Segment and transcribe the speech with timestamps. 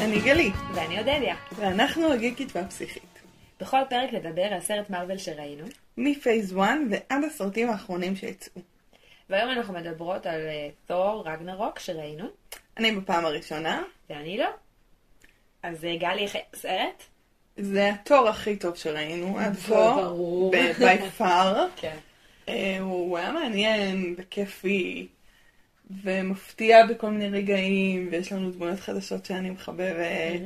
[0.00, 1.36] אני גלי, ואני אודליה.
[1.56, 3.02] ואנחנו הגיקית והפסיכית.
[3.60, 5.66] בכל פרק נדבר על סרט מארוול שראינו,
[5.96, 6.58] מפייס 1
[6.90, 8.62] ועד הסרטים האחרונים שיצאו.
[9.30, 12.24] והיום אנחנו מדברות על אה, תור רגנרוק שראינו,
[12.76, 14.48] אני בפעם הראשונה, ואני לא.
[15.62, 17.02] אז אה, גלי, איך הסרט?
[17.56, 20.50] זה התור הכי טוב שראינו עד כה, ברור.
[20.50, 21.66] בי פאר.
[21.76, 21.96] כן.
[22.80, 25.08] הוא היה מעניין וכיפי,
[26.02, 30.40] ומפתיע בכל מיני רגעים, ויש לנו דמויות חדשות שאני מחבבת.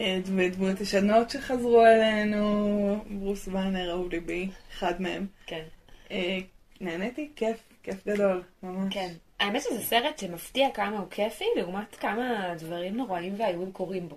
[0.00, 5.26] אה, ודמויות ישנות שחזרו אלינו, ברוס ויינר, אהוב ליבי, אחד מהם.
[5.46, 5.64] כן.
[6.10, 6.38] אה,
[6.80, 8.94] נהניתי, כיף, כיף גדול, ממש.
[8.94, 9.12] כן.
[9.40, 14.16] האמת שזה סרט שמפתיע כמה הוא כיפי, לעומת כמה דברים נוראים ואיומים קורים בו.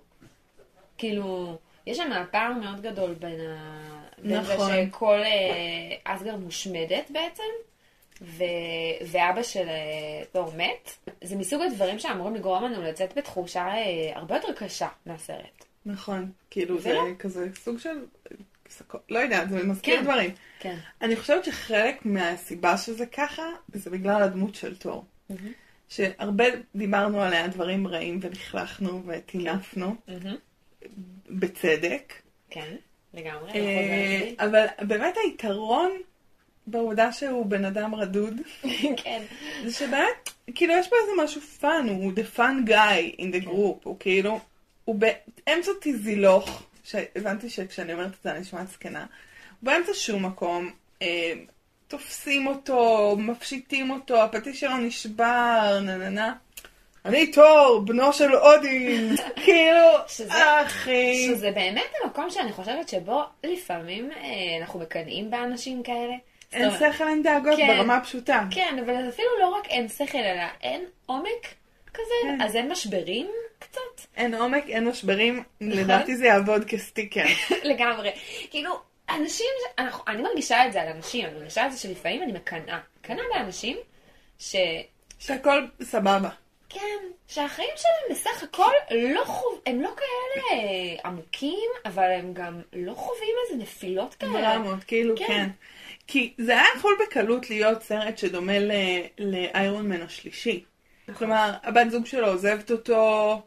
[0.98, 4.04] כאילו, יש שם פער מאוד גדול בין, ה...
[4.18, 4.72] בין נכון.
[4.72, 7.44] זה שכל אה, אסגרד מושמדת בעצם,
[8.22, 8.44] ו...
[9.08, 11.10] ואבא של אה, תור מת.
[11.24, 15.66] זה מסוג הדברים שאמורים לגרום לנו לצאת בתחושה אה, הרבה יותר קשה מהסרט.
[15.86, 17.04] נכון, כאילו זה ולא?
[17.20, 18.06] כזה סוג של,
[18.70, 20.04] סקו- לא יודעת, זה מזכיר כן.
[20.04, 20.32] דברים.
[20.60, 20.76] כן.
[21.02, 23.44] אני חושבת שחלק מהסיבה שזה ככה,
[23.74, 25.06] זה בגלל הדמות של תור.
[25.90, 26.44] שהרבה
[26.76, 29.96] דיברנו עליה דברים רעים ולכלכנו וטינפנו,
[31.30, 32.14] בצדק.
[32.50, 32.76] כן,
[33.14, 33.52] לגמרי.
[33.56, 35.92] אה, אבל באמת היתרון
[36.68, 38.34] בעובדה שהוא בן אדם רדוד.
[39.04, 39.22] כן.
[39.66, 43.80] זה שבאמת, כאילו יש בו איזה משהו fun, הוא the fun guy in the group,
[43.84, 44.40] הוא כאילו,
[44.86, 49.08] הוא באמצע תזילוך, שהבנתי שכשאני אומרת את זה אני נשמעת זקנה, הוא
[49.62, 51.34] באמצע שום מקום, אה,
[51.88, 56.34] תופסים אותו, מפשיטים אותו, הפטיש שלו נשבר, נה נה נה.
[57.06, 61.28] אני תור, בנו של אודין, כאילו, שזה- אחי.
[61.28, 64.18] שזה באמת המקום שאני חושבת שבו לפעמים אה,
[64.62, 66.14] אנחנו מקנאים באנשים כאלה.
[66.54, 67.68] אין שכל, אין דאגות כן.
[67.68, 68.44] ברמה הפשוטה.
[68.52, 71.48] כן, אבל אפילו לא רק אין שכל, אלא אין עומק
[71.94, 72.42] כזה, כן.
[72.42, 73.28] אז אין משברים
[73.60, 74.08] קצת.
[74.18, 77.26] אין עומק, אין משברים, לדעתי זה יעבוד כסטיקר.
[77.64, 78.12] לגמרי.
[78.50, 79.48] כאילו, אנשים,
[79.80, 82.80] אנחנו, אני מרגישה את זה על אנשים, אני מרגישה את זה שלפעמים אני מקנאה.
[83.00, 83.78] מקנאה באנשים
[84.40, 84.56] ש...
[85.20, 86.30] שהכל סבבה.
[86.70, 86.98] כן,
[87.28, 89.62] שהחיים שלהם בסך הכל לא חוב...
[89.66, 90.62] הם לא כאלה
[91.06, 94.42] עמוקים, אבל הם גם לא חווים איזה נפילות כאלה.
[94.42, 95.26] דרמות, כאילו, כן.
[95.28, 95.50] כן.
[96.08, 98.54] כי זה היה יכול בקלות להיות סרט שדומה
[99.20, 100.64] לאיירון מן השלישי.
[101.08, 101.16] נכון.
[101.16, 103.42] כלומר, הבת זוג שלו עוזבת אותו,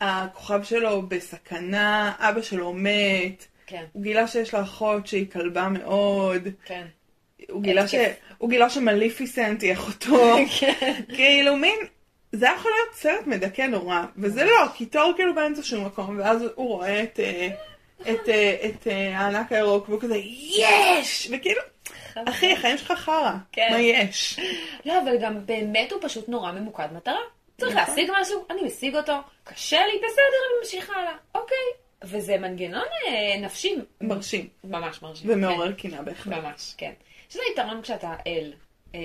[0.00, 6.48] הכוכב שלו בסכנה, אבא שלו מת, כן, הוא גילה שיש לו אחות שהיא כלבה מאוד,
[6.64, 6.86] כן.
[7.48, 7.94] הוא גילה, ש...
[8.38, 11.00] הוא גילה שמליפיסנט היא אחותו, כן.
[11.08, 11.78] כאילו מין,
[12.32, 16.18] זה היה יכול להיות סרט מדכא נורא, וזה לא, כי תור כאילו באמצע שום מקום,
[16.18, 17.48] ואז הוא רואה את, אה,
[18.00, 20.16] את, אה, את אה, הענק הירוק, והוא כזה,
[20.56, 21.30] יש!
[21.32, 21.60] וכאילו,
[22.14, 23.68] אחי, החיים שלך חרא, כן.
[23.70, 24.40] מה יש?
[24.84, 27.20] לא, אבל גם באמת הוא פשוט נורא ממוקד מטרה.
[27.60, 27.88] צריך נכון.
[27.88, 29.12] להשיג משהו, אני משיג אותו,
[29.44, 31.14] קשה לי, בסדר, אני ממשיכה הלאה.
[31.34, 31.56] אוקיי.
[32.04, 35.30] וזה מנגנון אה, נפשי מרשים, ממש מרשים.
[35.30, 35.88] ומעורר כן.
[35.88, 36.38] קנאה בהחלט.
[36.38, 36.92] ממש, כן.
[37.28, 38.52] שזה יתרון כשאתה אל.
[38.94, 39.00] אה,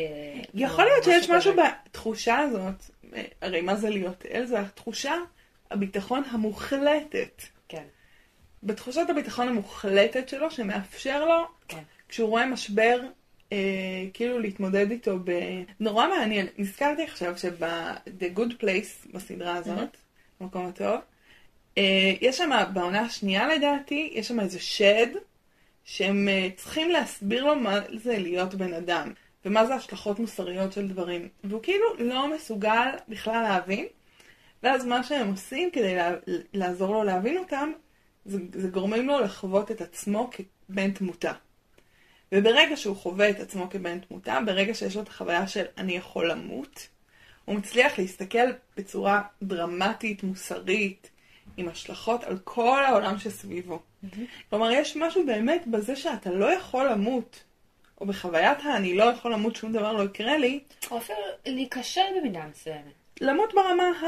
[0.53, 1.61] יכול להיות שיש משהו כזה.
[1.87, 2.83] בתחושה הזאת,
[3.15, 4.45] אה, הרי מה זה להיות אל?
[4.45, 5.13] זה התחושה,
[5.71, 7.41] הביטחון המוחלטת.
[7.69, 7.83] כן,
[8.65, 11.81] בתחושת הביטחון המוחלטת שלו, שמאפשר לו כן.
[12.09, 12.99] כשהוא רואה משבר,
[13.51, 13.57] אה,
[14.13, 15.31] כאילו להתמודד איתו ב...
[15.79, 16.47] נורא מעניין.
[16.57, 19.97] נזכרתי עכשיו שב-The Good Place, בסדרה הזאת,
[20.41, 20.99] במקום הטוב,
[21.77, 25.07] אה, יש שם, בעונה השנייה לדעתי, יש שם איזה שד,
[25.83, 29.11] שהם אה, צריכים להסביר לו מה זה להיות בן אדם,
[29.45, 31.29] ומה זה השלכות מוסריות של דברים.
[31.43, 33.85] והוא כאילו לא מסוגל בכלל להבין,
[34.63, 36.11] ואז מה שהם עושים כדי לה,
[36.53, 37.71] לעזור לו להבין אותם,
[38.25, 41.33] זה, זה גורמים לו לחוות את עצמו כבן תמותה.
[42.31, 46.31] וברגע שהוא חווה את עצמו כבן תמותה, ברגע שיש לו את החוויה של אני יכול
[46.31, 46.87] למות,
[47.45, 51.09] הוא מצליח להסתכל בצורה דרמטית, מוסרית,
[51.57, 53.81] עם השלכות על כל העולם שסביבו.
[54.49, 57.43] כלומר, יש משהו באמת בזה שאתה לא יכול למות,
[58.01, 60.59] או בחוויית ה"אני לא יכול למות, שום דבר לא יקרה לי",
[60.91, 63.04] או אפילו להיכשל במידה מסוימת.
[63.21, 64.03] למות ברמה ה...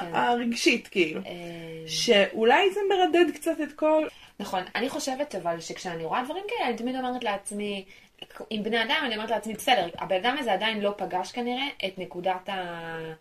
[0.00, 0.14] כן.
[0.14, 1.20] הרגשית, כאילו.
[1.26, 1.32] אה,
[1.86, 4.06] שאולי זה מרדד קצת את כל...
[4.40, 7.84] נכון, אני חושבת אבל שכשאני רואה דברים כאלה, אני תמיד אומרת לעצמי,
[8.50, 11.98] עם בני אדם אני אומרת לעצמי, בסדר, הבן אדם הזה עדיין לא פגש כנראה את
[11.98, 13.12] נקודת ה...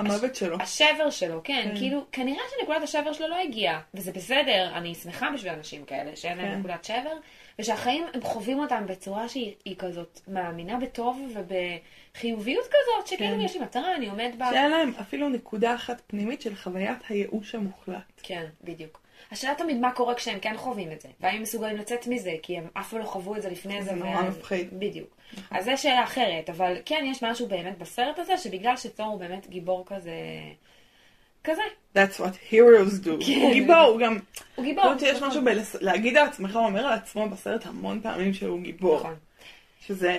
[0.00, 0.56] המוות שלו.
[0.60, 1.76] השבר שלו, כן, כן.
[1.76, 6.38] כאילו, כנראה שנקודת השבר שלו לא הגיעה, וזה בסדר, אני שמחה בשביל אנשים כאלה, שאין
[6.38, 6.58] להם כן.
[6.58, 7.16] נקודת שבר,
[7.58, 13.40] ושהחיים, הם חווים אותם בצורה שהיא היא כזאת מאמינה בטוב ובחיוביות כזאת, שכאילו כן.
[13.40, 14.50] יש לי מטרה, אני עומד בה.
[14.50, 18.20] שאין להם אפילו נקודה אחת פנימית של חוויית הייאוש המוחלט.
[18.22, 19.00] כן, בדיוק.
[19.32, 22.58] השאלה תמיד מה קורה כשהם כן חווים את זה, והאם הם מסוגלים לצאת מזה, כי
[22.58, 23.96] הם אף פעם לא חוו את זה לפני זה זה.
[23.96, 24.68] נורא מפחיד.
[24.72, 25.16] בדיוק.
[25.50, 29.48] אז זו שאלה אחרת, אבל כן, יש משהו באמת בסרט הזה, שבגלל שתור הוא באמת
[29.48, 30.12] גיבור כזה
[31.44, 31.62] כזה.
[31.96, 33.26] That's what heroes do.
[33.26, 33.40] כן.
[33.40, 34.18] הוא גיבור, הוא גם...
[34.54, 34.98] הוא גיבור.
[34.98, 35.28] שיש נכון.
[35.28, 35.42] משהו
[35.80, 38.98] בלהגיד על עצמך, הוא אומר על עצמו בסרט המון פעמים שהוא גיבור.
[38.98, 39.14] נכון.
[39.86, 40.18] שזה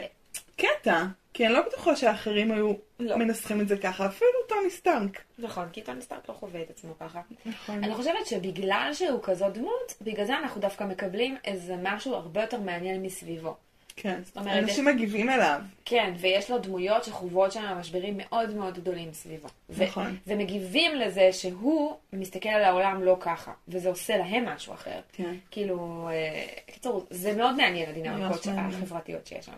[0.57, 1.03] קטע,
[1.33, 3.17] כי אני לא בטוחה שאחרים היו לא.
[3.17, 5.21] מנסחים את זה ככה, אפילו טוני סטארק.
[5.39, 7.21] נכון, כי טוני סטארק לא חווה את עצמו ככה.
[7.45, 7.83] נכון.
[7.83, 12.59] אני חושבת שבגלל שהוא כזו דמות, בגלל זה אנחנו דווקא מקבלים איזה משהו הרבה יותר
[12.59, 13.55] מעניין מסביבו.
[14.01, 15.61] כן, אומרת, אנשים מגיבים אליו.
[15.85, 19.47] כן, ויש לו דמויות שחוות שם משברים מאוד מאוד גדולים סביבו.
[19.69, 20.17] ו- נכון.
[20.27, 24.99] ומגיבים לזה שהוא מסתכל על העולם לא ככה, וזה עושה להם משהו אחר.
[25.13, 28.47] כן, כאילו, אה, קיצור, זה מאוד מעניין הדינמיקות.
[28.47, 29.57] החברתיות שיש שם.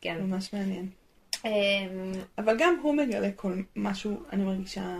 [0.00, 0.20] כן.
[0.20, 0.88] ממש מעניין.
[1.44, 1.50] אמ,
[2.38, 4.96] אבל גם הוא מגלה כל משהו, אני מרגישה,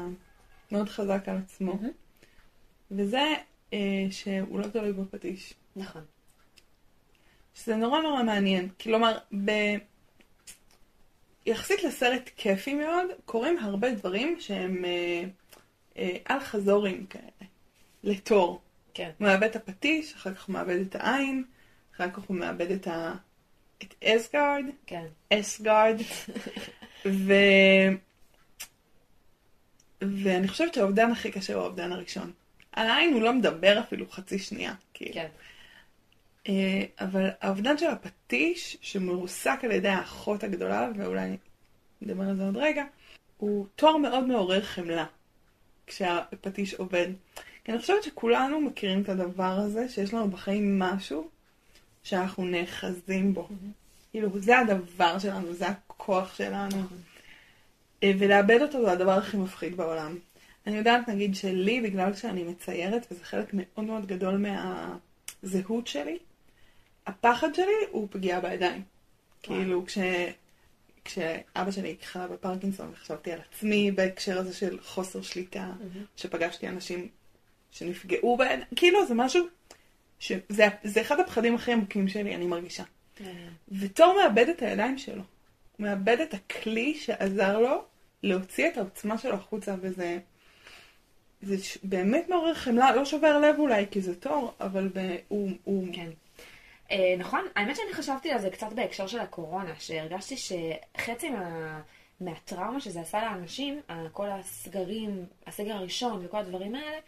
[0.73, 1.73] מאוד חזק על עצמו.
[2.91, 3.23] וזה
[3.73, 5.55] אה, שהוא לא תלוי בפטיש.
[5.77, 6.03] נכון.
[7.55, 8.69] שזה נורא נורא מעניין.
[8.81, 9.51] כלומר, ב...
[11.47, 15.25] יחסית לסרט כיפי מאוד, קורים הרבה דברים שהם אה,
[15.99, 17.49] אה, על חזורים כאלה,
[18.03, 18.61] לתור.
[18.95, 19.11] כן.
[19.19, 21.45] הוא מאבד את הפטיש, אחר כך הוא מאבד את העין,
[21.95, 23.15] אחר כך הוא מאבד את, ה...
[23.83, 25.07] את אסגרד, כן.
[25.33, 25.97] אסגרד,
[27.07, 27.33] ו...
[30.01, 32.33] ואני חושבת שהאובדן הכי קשה הוא האובדן הראשון.
[32.73, 35.15] על העין הוא לא מדבר אפילו חצי שנייה, כאילו.
[35.15, 35.29] כן.
[36.49, 41.37] אה, אבל האובדן של הפטיש, שמרוסק על ידי האחות הגדולה, ואולי
[42.03, 42.85] נדבר על זה עוד רגע,
[43.37, 45.07] הוא תואר מאוד מעורר חמלה,
[45.87, 47.07] כשהפטיש עובד.
[47.65, 51.29] כי אני חושבת שכולנו מכירים את הדבר הזה, שיש לנו בחיים משהו
[52.03, 53.49] שאנחנו נאחזים בו.
[54.11, 56.83] כאילו, זה הדבר שלנו, זה הכוח שלנו.
[58.03, 60.19] אה, ולאבד אותו זה הדבר הכי מפחיד בעולם.
[60.67, 64.47] אני יודעת, נגיד, שלי, בגלל שאני מציירת, וזה חלק מאוד מאוד גדול
[65.43, 66.19] מהזהות שלי,
[67.07, 68.83] הפחד שלי הוא פגיעה בידיים.
[69.43, 69.99] כאילו, כש...
[71.05, 75.73] כשאבא שלי חלה בפרקינסון וחשבתי על עצמי בהקשר הזה של חוסר שליטה,
[76.17, 77.09] שפגשתי אנשים
[77.71, 79.47] שנפגעו בידיים, כאילו זה משהו,
[80.19, 82.85] שזה זה אחד הפחדים הכי עמוקים שלי, אני מרגישה.
[83.81, 85.23] ותור מאבד את הידיים שלו.
[85.77, 87.85] הוא מאבד את הכלי שעזר לו
[88.23, 90.19] להוציא את העוצמה שלו החוצה, וזה
[91.43, 95.51] זה ש- באמת מעורר חמלה, לא שובר לב אולי, כי זה תור, אבל ב, הוא,
[95.65, 95.87] הוא...
[95.93, 96.11] כן.
[96.91, 101.81] אה, נכון, האמת שאני חשבתי על זה קצת בהקשר של הקורונה, שהרגשתי שחצי מה,
[102.21, 103.81] מהטראומה שזה עשה לאנשים,
[104.13, 106.99] כל הסגרים, הסגר הראשון וכל הדברים האלה,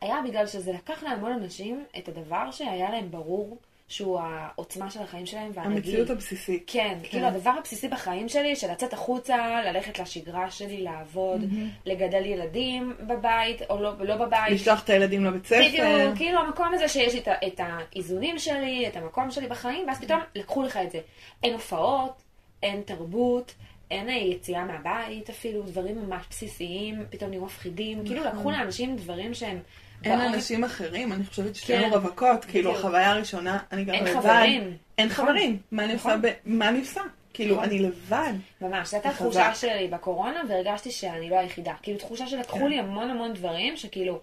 [0.00, 5.26] היה בגלל שזה לקח להמון אנשים את הדבר שהיה להם ברור שהוא העוצמה של החיים
[5.26, 5.76] שלהם והנגיד.
[5.76, 6.64] המציאות הבסיסית.
[6.66, 7.08] כן, כן.
[7.08, 11.40] כאילו הדבר הבסיסי בחיים שלי, של לצאת החוצה, ללכת לשגרה שלי, לעבוד,
[11.86, 14.52] לגדל ילדים בבית, או לא, לא בבית.
[14.52, 15.68] לשלוח את הילדים לבית ספר.
[15.68, 20.20] בדיוק, כאילו המקום הזה שיש לי את, האיזונים שלי, את המקום שלי בחיים, ואז פתאום
[20.34, 20.98] לקחו לך את זה.
[21.42, 22.22] אין הופעות,
[22.62, 23.54] אין תרבות,
[23.90, 28.04] אין אה, יציאה מהבית אפילו, דברים ממש בסיסיים, פתאום נהיו מפחידים.
[28.04, 28.36] כאילו נכון.
[28.36, 29.60] לקחו לאנשים דברים שהם...
[30.04, 31.54] אין אנשים אחרים, אני חושבת כן.
[31.54, 32.72] ששתינו רווקות, כאילו.
[32.76, 34.16] החוויה הראשונה, אני גם אין לבד.
[34.20, 34.76] חברים.
[34.98, 35.24] אין נכון.
[35.26, 35.58] חברים.
[35.72, 36.12] מה אני נכון.
[36.12, 36.28] עושה?
[36.28, 37.00] ב- מה אני עושה?
[37.34, 37.64] כאילו, נכון.
[37.64, 38.32] אני לבד.
[38.60, 39.60] ממש, זו הייתה זה תחושה חזק.
[39.60, 41.72] שלי בקורונה, והרגשתי שאני לא היחידה.
[41.82, 42.66] כאילו תחושה שלקחו כן.
[42.66, 44.20] לי המון המון דברים, שכאילו,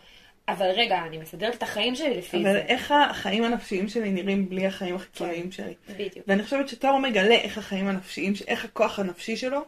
[0.48, 2.60] אבל רגע, אני מסדרת את החיים שלי לפי אבל זה.
[2.60, 5.74] איך החיים הנפשיים שלי נראים בלי החיים החיצוניים שלי?
[5.90, 6.26] בדיוק.
[6.28, 9.62] ואני חושבת שתור מגלה איך החיים הנפשיים, איך הכוח הנפשי שלו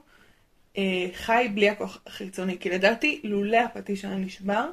[0.78, 2.58] אה, חי בלי הכוח החיצוני.
[2.60, 4.70] כי לדעתי, לולא הפטיש היה נשבר,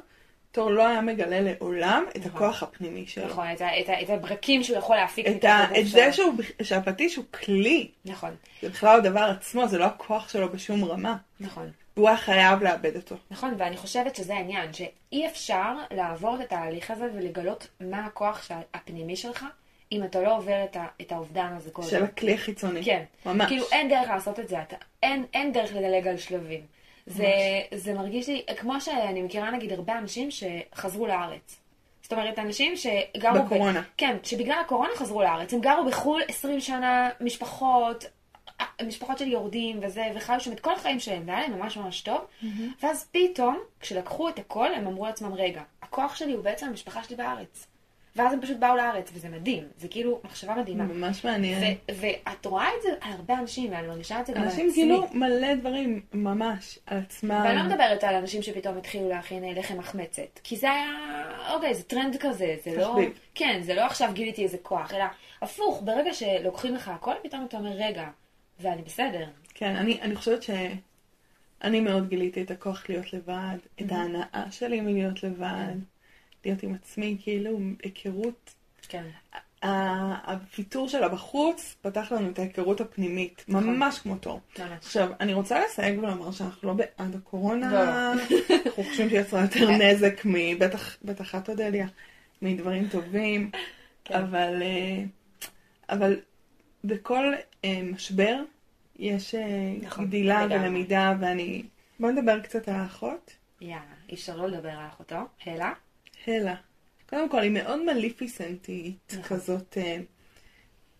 [0.53, 2.31] תור לא היה מגלה לעולם את נכון.
[2.31, 3.25] הכוח הפנימי שלו.
[3.27, 5.85] נכון, את ה- את ה- את הברקים שהוא יכול להפיק את, ה, הגוף את.
[5.87, 10.85] זה שהוא, שהפטיש הוא כלי, נכון, זה בכלל הדבר עצמו, זה לא הכוח שלו בשום
[10.85, 11.15] רמה.
[11.39, 11.71] נכון.
[11.97, 13.15] והוא היה חייב לאבד אותו.
[13.31, 18.59] נכון, ואני חושבת שזה העניין, שאי אפשר לעבור את התהליך הזה ולגלות מה הכוח שה-
[18.73, 19.45] הפנימי שלך,
[19.91, 21.87] אם אתה לא עובר את, ה, את האובדן הזה קודם.
[21.89, 22.83] של הכלי החיצוני.
[22.83, 23.03] כן.
[23.25, 23.47] ממש.
[23.47, 26.61] כאילו אין דרך לעשות את זה, אתה, אין, אין דרך לדלג על שלבים.
[27.05, 27.27] זה,
[27.73, 31.59] זה מרגיש לי, כמו שאני מכירה נגיד הרבה אנשים שחזרו לארץ.
[32.01, 33.43] זאת אומרת, אנשים שגרו...
[33.45, 33.81] בקורונה.
[33.81, 33.83] ב...
[33.97, 35.53] כן, שבגלל הקורונה חזרו לארץ.
[35.53, 38.05] הם גרו בחו"ל 20 שנה, משפחות,
[38.87, 42.21] משפחות של יורדים וזה, וחיו שם את כל החיים שלהם, והיה להם ממש ממש טוב.
[42.83, 47.15] ואז פתאום, כשלקחו את הכל, הם אמרו לעצמם, רגע, הכוח שלי הוא בעצם המשפחה שלי
[47.15, 47.67] בארץ.
[48.15, 49.63] ואז הם פשוט באו לארץ, וזה מדהים.
[49.77, 50.83] זה כאילו מחשבה מדהימה.
[50.83, 51.77] ממש מעניין.
[51.99, 54.63] ואת רואה את זה על הרבה אנשים, ואני מרגישה את זה גם על עצמי.
[54.63, 57.41] אנשים גילו מלא דברים, ממש, על עצמם.
[57.45, 60.39] ואני לא מדברת על אנשים שפתאום התחילו להכין לחם מחמצת.
[60.43, 60.91] כי זה היה,
[61.53, 62.97] אוקיי, זה טרנד כזה, זה לא...
[63.35, 65.05] כן, זה לא עכשיו גיליתי איזה כוח, אלא
[65.41, 68.07] הפוך, ברגע שלוקחים לך הכל, פתאום אתה אומר, רגע,
[68.59, 69.25] ואני בסדר.
[69.53, 75.23] כן, אני, אני חושבת שאני מאוד גיליתי את הכוח להיות לבד, את ההנאה שלי מלהיות
[75.23, 75.75] לבד,
[76.45, 78.53] להיות עם עצמי, כאילו, היכרות.
[78.87, 79.03] כן.
[80.25, 84.41] הוויתור שלה בחוץ פתח לנו את ההיכרות הפנימית, ממש כמו תור.
[84.59, 84.69] ממש.
[84.71, 88.13] עכשיו, אני רוצה לסייג ולומר שאנחנו לא בעד הקורונה, לא.
[88.13, 91.87] אנחנו חושבים שהיא יצרה יותר נזק מבטח, בטח את אודליה,
[92.41, 93.51] מדברים טובים,
[94.05, 94.15] כן.
[94.15, 95.03] אבל, אה,
[95.89, 96.19] אבל
[96.83, 97.33] בכל
[97.65, 98.35] אה, משבר
[98.99, 100.45] יש אה, נכון, גדילה.
[100.49, 101.63] ולמידה, ואני...
[101.99, 103.35] בוא נדבר קצת על האחות.
[103.61, 105.15] יאללה, אי אפשר לא לדבר על אחותו.
[105.45, 105.73] הלה?
[106.27, 106.55] הלה.
[107.09, 109.23] קודם כל, היא מאוד מליפיסנטית נכון.
[109.23, 109.97] כזאת, אה,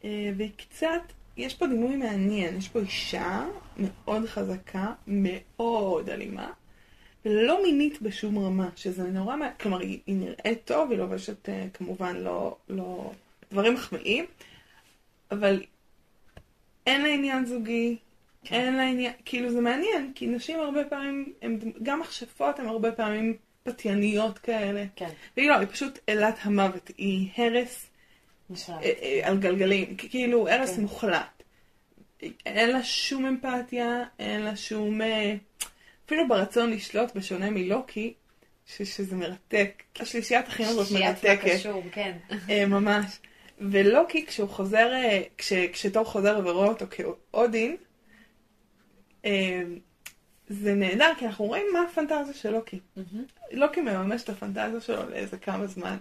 [0.03, 1.01] אה, והיא קצת,
[1.37, 3.45] יש פה דימוי מעניין, יש פה אישה
[3.77, 6.51] מאוד חזקה, מאוד אלימה,
[7.25, 12.15] ולא מינית בשום רמה, שזה נורא, כלומר, היא, היא נראית טוב, היא לובשת אה, כמובן
[12.15, 13.11] לא, לא
[13.51, 14.25] דברים מחמיאים,
[15.31, 15.63] אבל
[16.87, 17.97] אין לה עניין זוגי,
[18.43, 18.55] כן.
[18.55, 22.91] אין לה עניין, כאילו זה מעניין, כי נשים הרבה פעמים, הם, גם מכשפות הן הרבה
[22.91, 24.85] פעמים פתייניות כאלה.
[24.95, 25.09] כן.
[25.37, 27.87] והיא לא, היא פשוט אלת המוות, היא הרס
[28.49, 28.75] נשאר.
[28.83, 30.81] אה, אה, על גלגלים, כאילו הרס כן.
[30.81, 31.43] מוחלט.
[32.45, 35.01] אין לה שום אמפתיה, אין לה שום...
[35.01, 35.35] אה,
[36.05, 38.13] אפילו ברצון לשלוט, בשונה מלוקי,
[38.65, 39.83] ש- שזה מרתק.
[39.99, 41.39] השלישיית החיים הזאת מרתקת.
[41.45, 42.17] קשור, כן.
[42.67, 43.19] ממש.
[43.59, 44.91] ולוקי, כשהוא חוזר,
[45.37, 46.85] כש, כשתור חוזר ורואה אותו
[47.31, 47.77] כאודין,
[50.53, 52.79] זה נהדר, כי אנחנו רואים מה הפנטזיה של לוקי.
[52.95, 53.25] מהמם.
[53.51, 55.97] לוקי מממש את הפנטזיה שלו לאיזה כמה זמן.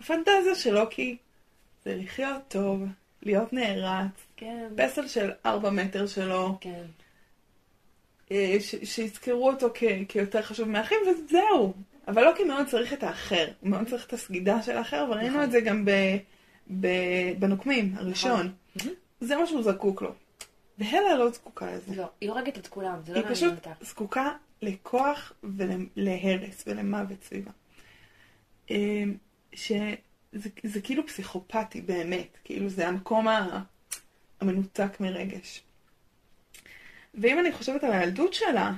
[0.00, 1.16] הפנטזיה של לוקי
[1.84, 2.82] זה לחיות טוב,
[3.22, 4.66] להיות נערץ, כן.
[4.76, 6.84] פסל של ארבע מטר שלו, כן.
[8.30, 11.72] אה, ש- שיזכרו אותו כ- כיותר חשוב מהאחים, וזהו.
[12.08, 15.42] אבל לוקי מאוד צריך את האחר, הוא מאוד צריך את הסגידה של האחר, וראינו נכון.
[15.44, 15.90] את זה גם ב,
[16.80, 16.86] ב,
[17.38, 18.52] בנוקמים, הראשון.
[18.76, 18.92] מהמם.
[19.20, 20.12] זה מה שהוא זקוק לו.
[20.78, 21.96] והלה לא זקוקה לזה.
[21.96, 23.72] לא, היא הורגת את כולם, זה לא היא מעניין פשוט אותה.
[23.80, 27.50] זקוקה לכוח ולהרס ולמוות סביבה.
[28.70, 29.16] אמ,
[29.52, 33.26] שזה זה כאילו פסיכופתי באמת, כאילו זה המקום
[34.40, 35.62] המנותק מרגש.
[37.14, 38.72] ואם אני חושבת על הילדות שלה,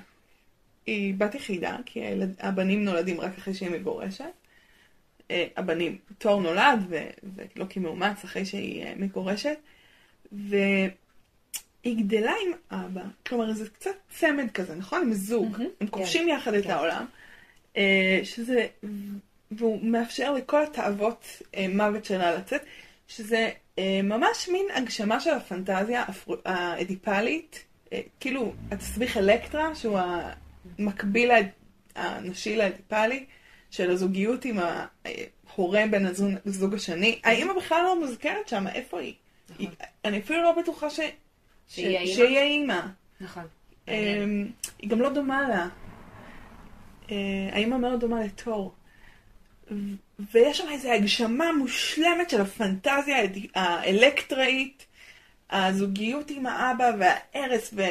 [0.86, 4.24] היא בת יחידה, כי הילד, הבנים נולדים רק אחרי שהיא מגורשת.
[5.30, 7.08] אה, הבנים, תור נולד ו-
[7.56, 9.58] ולוקי מאומץ אחרי שהיא אה, מגורשת.
[10.32, 10.56] ו...
[11.86, 15.02] היא גדלה עם אבא, כלומר זה קצת צמד כזה, נכון?
[15.02, 16.70] הם זוג, מהמם, הם כובשים יחד את כן.
[16.70, 17.04] העולם,
[17.76, 18.66] אה, שזה,
[19.50, 22.60] והוא מאפשר לכל התאוות אה, מוות שלה לצאת,
[23.08, 26.04] שזה אה, ממש מין הגשמה של הפנטזיה
[26.44, 27.64] האדיפלית,
[28.20, 29.98] כאילו התסביך אלקטרה, שהוא
[30.78, 31.30] המקביל
[31.96, 33.24] הנשי לאדיפלי,
[33.70, 37.20] של הזוגיות עם ההורה בן הזוג הזוג השני.
[37.24, 39.14] האמא בכלל לא מוזכרת שם, איפה היא?
[39.50, 39.66] נכון.
[39.66, 39.68] היא-
[40.04, 41.00] אני אפילו לא בטוחה ש...
[41.68, 42.80] שהיא האימא.
[43.20, 43.44] נכון.
[43.88, 45.68] אמ, היא גם לא דומה לה.
[47.10, 47.16] אה,
[47.52, 48.74] האימא מאוד דומה לתור.
[50.32, 53.16] ויש שם איזו הגשמה מושלמת של הפנטזיה
[53.54, 54.86] האלקטראית,
[55.50, 57.82] הזוגיות עם האבא וההרס, ו...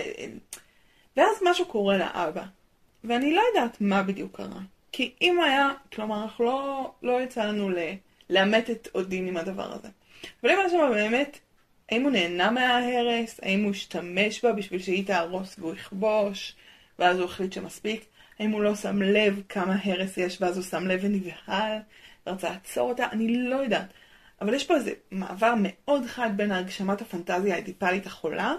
[1.17, 2.44] ואז משהו קורה לאבא.
[3.03, 4.60] ואני לא יודעת מה בדיוק קרה.
[4.91, 7.96] כי אם היה, כלומר, אנחנו לא, לא יצא לנו ל-
[8.29, 9.88] לאמת את אודין עם הדבר הזה.
[10.44, 11.39] אבל אם היה שם באמת,
[11.92, 13.39] האם הוא נהנה מההרס?
[13.42, 16.56] האם הוא השתמש בה בשביל שהיא תהרוס והוא יכבוש?
[17.00, 18.06] ואז הוא החליט שמספיק?
[18.39, 21.77] האם הוא לא שם לב כמה הרס יש ואז הוא שם לב ונבהל
[22.27, 23.08] ורצה לעצור אותה?
[23.12, 23.88] אני לא יודעת.
[24.42, 28.54] אבל יש פה איזה מעבר מאוד חד בין הגשמת הפנטזיה האדיפלית החולה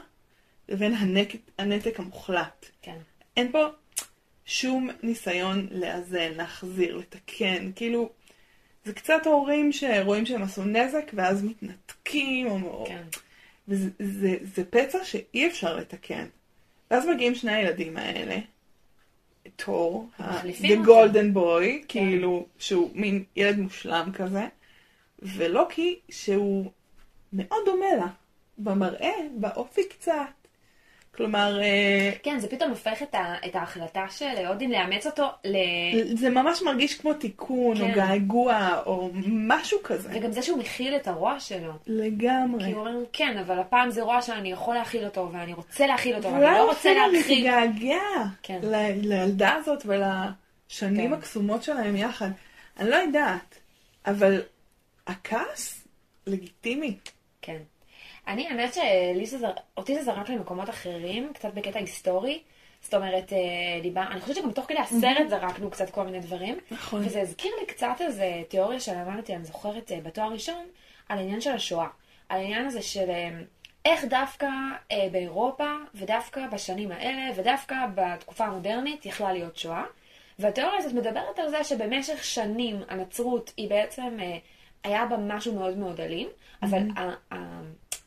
[0.69, 1.33] לבין הנק...
[1.59, 2.67] הנתק המוחלט.
[2.83, 2.97] כן.
[3.37, 3.67] אין פה
[4.47, 7.71] שום ניסיון לאזן, להחזיר, לתקן.
[7.77, 8.11] כאילו,
[8.85, 11.96] זה קצת הורים שרואים שהם עשו נזק ואז מתנתקים,
[12.47, 12.85] או...
[12.89, 13.03] כן.
[13.69, 16.27] וזה זה, זה פצע שאי אפשר לתקן.
[16.91, 18.39] ואז מגיעים שני הילדים האלה,
[19.57, 20.09] תור,
[20.85, 20.87] The.
[20.87, 24.47] Golden Boy, כאילו, שהוא מין ילד מושלם כזה,
[25.23, 26.71] ולוקי, שהוא
[27.33, 28.07] מאוד דומה לה,
[28.59, 30.13] במראה, באופי קצת.
[31.17, 35.57] כלומר, אה, כן, זה פתאום הופך את, ה, את ההחלטה של אודין לאמץ אותו ל...
[36.17, 37.93] זה ממש מרגיש כמו תיקון, או כן.
[37.95, 40.09] געגוע, או משהו כזה.
[40.13, 41.73] וגם זה שהוא מכיל את הרוע שלו.
[41.87, 42.65] לגמרי.
[42.65, 46.17] כי הוא אומר, כן, אבל הפעם זה רוע שאני יכול להכיל אותו, ואני רוצה להכיל
[46.17, 47.39] אותו, ואני ואולי לא רוצה אפילו להרחיב.
[47.39, 48.59] מתגעגע כן.
[48.63, 51.13] ל- לילדה הזאת ולשנים כן.
[51.13, 52.31] הקסומות שלהם יחד.
[52.81, 53.59] אני לא יודעת,
[54.07, 54.43] אבל
[55.07, 55.85] הכעס
[56.27, 56.97] לגיטימי.
[57.43, 57.59] כן.
[58.27, 59.39] אני, האמת שלי זה,
[60.03, 62.43] זרק למקומות אחרים, קצת בקטע היסטורי.
[62.83, 63.39] זאת אומרת, אה,
[63.83, 66.59] דיבר, אני חושבת שגם תוך כדי הסרט זרקנו קצת כל מיני דברים.
[66.71, 67.03] נכון.
[67.05, 70.65] וזה הזכיר לי קצת איזה תיאוריה שלמדתי, אני זוכרת אה, בתואר ראשון,
[71.09, 71.87] על העניין של השואה.
[72.29, 73.29] על העניין הזה של אה,
[73.85, 74.47] איך דווקא
[74.93, 79.85] אה, באירופה, ודווקא בשנים האלה, ודווקא בתקופה המודרנית, יכלה להיות שואה.
[80.39, 84.39] והתיאוריה הזאת מדברת על זה שבמשך שנים הנצרות היא בעצם אה,
[84.85, 86.29] היה בה משהו מאוד מאוד אלים,
[86.63, 87.35] אבל ה-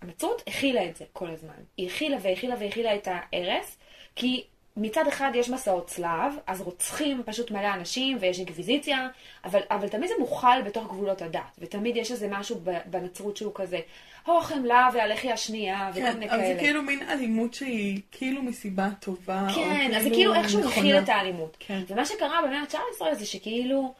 [0.01, 1.53] הנצרות הכילה את זה כל הזמן.
[1.77, 3.77] היא הכילה והכילה והכילה את ההרס,
[4.15, 4.43] כי
[4.77, 9.07] מצד אחד יש מסעות צלב, אז רוצחים פשוט מלא אנשים ויש אינקוויזיציה,
[9.45, 13.79] אבל, אבל תמיד זה מוכל בתוך גבולות הדת, ותמיד יש איזה משהו בנצרות שהוא כזה,
[14.25, 16.59] הו חמלה והלחי השנייה וכל כן, מיני אבל זה כאלה.
[16.59, 19.47] כאילו מין אלימות שהיא כאילו מסיבה טובה.
[19.49, 20.77] או כן, אז זה כאילו איכשהו נכונה.
[20.77, 21.57] מכיל את האלימות.
[21.59, 21.81] כן.
[21.87, 23.93] ומה שקרה במאה ה-19 זה שכאילו,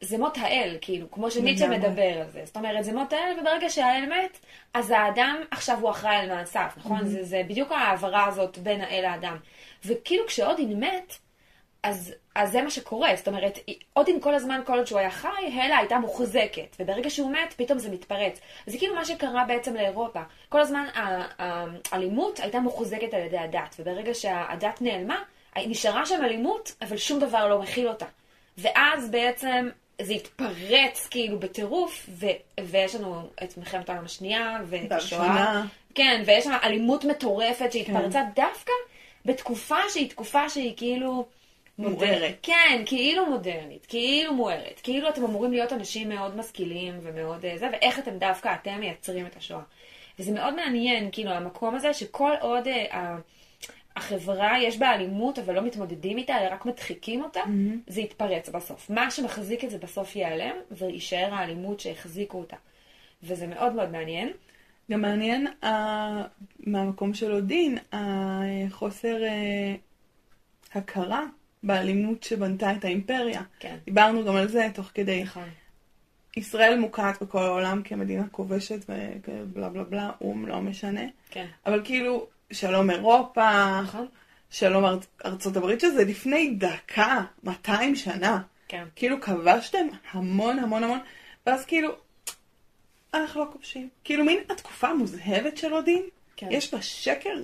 [0.00, 1.68] זה מות האל, כאילו, כמו שניטשה.
[1.68, 2.40] מדבר על זה.
[2.44, 4.38] זאת אומרת, זה מות האל, וברגע שהאל מת,
[4.74, 7.06] אז האדם עכשיו הוא אחראי על מעשיו, נכון?
[7.06, 9.36] זה, זה בדיוק ההעברה הזאת בין האל לאדם.
[9.84, 11.18] וכאילו כשאודין מת,
[11.82, 13.58] אז, אז זה מה שקורה, זאת אומרת,
[13.96, 17.78] אודין כל הזמן, כל עוד שהוא היה חי, הלה הייתה מוחזקת, וברגע שהוא מת, פתאום
[17.78, 18.40] זה מתפרץ.
[18.66, 20.20] זה כאילו מה שקרה בעצם לאירופה.
[20.48, 20.86] כל הזמן
[21.38, 25.22] האלימות הייתה מוחזקת על ידי הדת, וברגע שהדת נעלמה,
[25.56, 28.06] נשארה שם אלימות, אבל שום דבר לא מכיל אותה.
[28.58, 29.68] ואז בעצם
[30.02, 32.26] זה התפרץ כאילו בטירוף, ו-
[32.64, 35.26] ויש לנו את מלחמת העולם השנייה, ואת השואה.
[35.94, 38.72] כן, ויש שם אלימות מטורפת שהתפרצה דווקא
[39.24, 41.26] בתקופה שהיא תקופה שהיא כאילו...
[41.78, 42.34] מוארת.
[42.42, 44.80] כן, כאילו מודרנית, כאילו מוארת.
[44.82, 49.26] כאילו אתם אמורים להיות אנשים מאוד משכילים ומאוד אה, זה, ואיך אתם דווקא, אתם מייצרים
[49.26, 49.60] את השואה.
[50.18, 53.16] וזה מאוד מעניין, כאילו, המקום הזה שכל עוד ה-
[53.98, 57.40] החברה יש בה אלימות, אבל לא מתמודדים איתה, אלא רק מדחיקים אותה,
[57.86, 58.90] זה יתפרץ בסוף.
[58.90, 62.56] מה שמחזיק את זה בסוף ייעלם, ויישאר האלימות שהחזיקו אותה.
[63.22, 64.32] וזה מאוד מאוד מעניין.
[64.90, 66.22] גם מעניין אה,
[66.60, 69.74] מהמקום של אודין, החוסר אה,
[70.74, 71.24] הכרה
[71.62, 73.42] באלימות שבנתה את האימפריה.
[73.58, 73.76] כן.
[73.84, 75.22] דיברנו גם על זה תוך כדי.
[75.22, 75.48] נכון.
[76.36, 81.02] ישראל מוקעת בכל העולם כמדינה כובשת ובלה בלה בלה, או"ם לא משנה.
[81.30, 81.46] כן.
[81.66, 84.06] אבל כאילו, שלום אירופה, נכון?
[84.50, 85.06] שלום ארצ...
[85.24, 88.42] ארצות הברית, שזה לפני דקה, 200 שנה.
[88.68, 88.84] כן.
[88.96, 90.98] כאילו כבשתם המון המון המון,
[91.46, 91.90] ואז כאילו,
[93.14, 93.88] אנחנו לא כובשים.
[94.04, 96.02] כאילו מין התקופה המוזהבת של אודין,
[96.36, 96.48] כן.
[96.50, 97.42] יש בה שקר.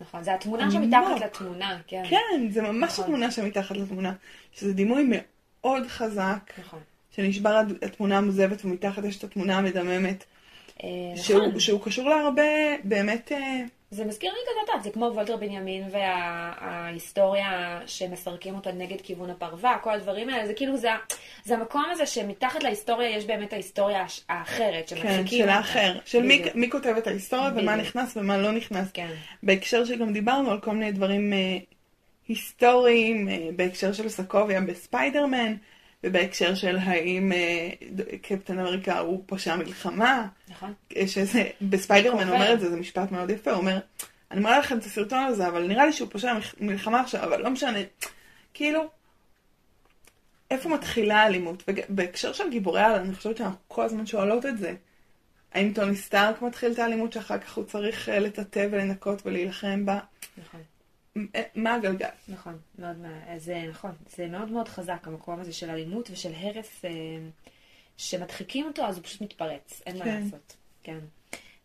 [0.00, 0.74] נכון, זה התמונה עמוק.
[0.74, 2.02] שמתחת לתמונה, כן.
[2.10, 3.04] כן, זה ממש נכון.
[3.04, 4.12] התמונה שמתחת לתמונה.
[4.52, 6.80] שזה דימוי מאוד חזק, נכון.
[7.16, 10.24] שנשבר התמונה המוזהבת ומתחת יש את התמונה המדממת,
[10.82, 11.24] אה, נכון.
[11.24, 12.42] שהוא, שהוא קשור להרבה,
[12.84, 19.30] באמת, אה, זה מזכיר לי כזה, זה כמו וולטר בנימין וההיסטוריה שמסרקים אותה נגד כיוון
[19.30, 20.88] הפרווה, כל הדברים האלה, זה כאילו, זה,
[21.44, 25.48] זה המקום הזה שמתחת להיסטוריה יש באמת ההיסטוריה האחרת, כן, שמדחיקים של.
[25.48, 25.98] האחר.
[26.04, 26.42] של מי.
[26.54, 27.86] מי כותב את ההיסטוריה ומה בדיוק.
[27.86, 28.90] נכנס ומה לא נכנס.
[28.94, 29.10] כן,
[29.42, 31.58] בהקשר שגם דיברנו על כל מיני דברים אה,
[32.28, 35.54] היסטוריים, אה, בהקשר של סקוביה בספיידרמן,
[36.04, 37.70] ובהקשר של האם אה,
[38.22, 40.74] קפטן אמריקה הוא פושע מלחמה, נכון?
[41.06, 42.28] שזה, בספיידרמן.
[42.28, 43.78] אומר את זה, זה משפט מאוד יפה, הוא אומר,
[44.30, 47.50] אני מראה לכם את הסרטון הזה, אבל נראה לי שהוא פושע מלחמה עכשיו, אבל לא
[47.50, 47.78] משנה.
[48.54, 48.88] כאילו,
[50.50, 51.62] איפה מתחילה האלימות?
[51.68, 54.74] ובהקשר של גיבורי על, אני חושבת שאנחנו כל הזמן שואלות את זה.
[55.54, 59.98] האם טוני סטארק מתחיל את האלימות שאחר כך הוא צריך אה, לטאטא ולנקות ולהילחם בה?
[60.38, 60.60] נכון.
[61.16, 62.08] אה, מה הגלגל?
[62.28, 66.84] נכון, מאוד, מה- זה נכון, זה מאוד מאוד חזק, המקום הזה של אלימות ושל הרס,
[66.84, 66.90] אה,
[67.96, 70.22] שמדחיקים אותו, אז הוא פשוט מתפרץ, אין מה כן.
[70.22, 70.56] לעשות.
[70.82, 70.98] כן.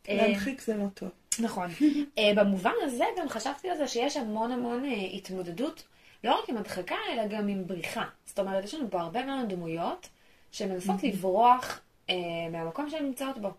[0.09, 1.09] אה, להדחיק זה לא טוב.
[1.39, 1.69] נכון.
[2.17, 5.83] אה, במובן הזה גם חשבתי על זה שיש המון המון אה, התמודדות,
[6.23, 8.05] לא רק עם הדחקה, אלא גם עם בריחה.
[8.25, 10.09] זאת אומרת, יש לנו פה הרבה מאוד דמויות
[10.51, 11.79] שמנסות לברוח
[12.09, 12.15] אה,
[12.51, 13.49] מהמקום שהן נמצאות בו.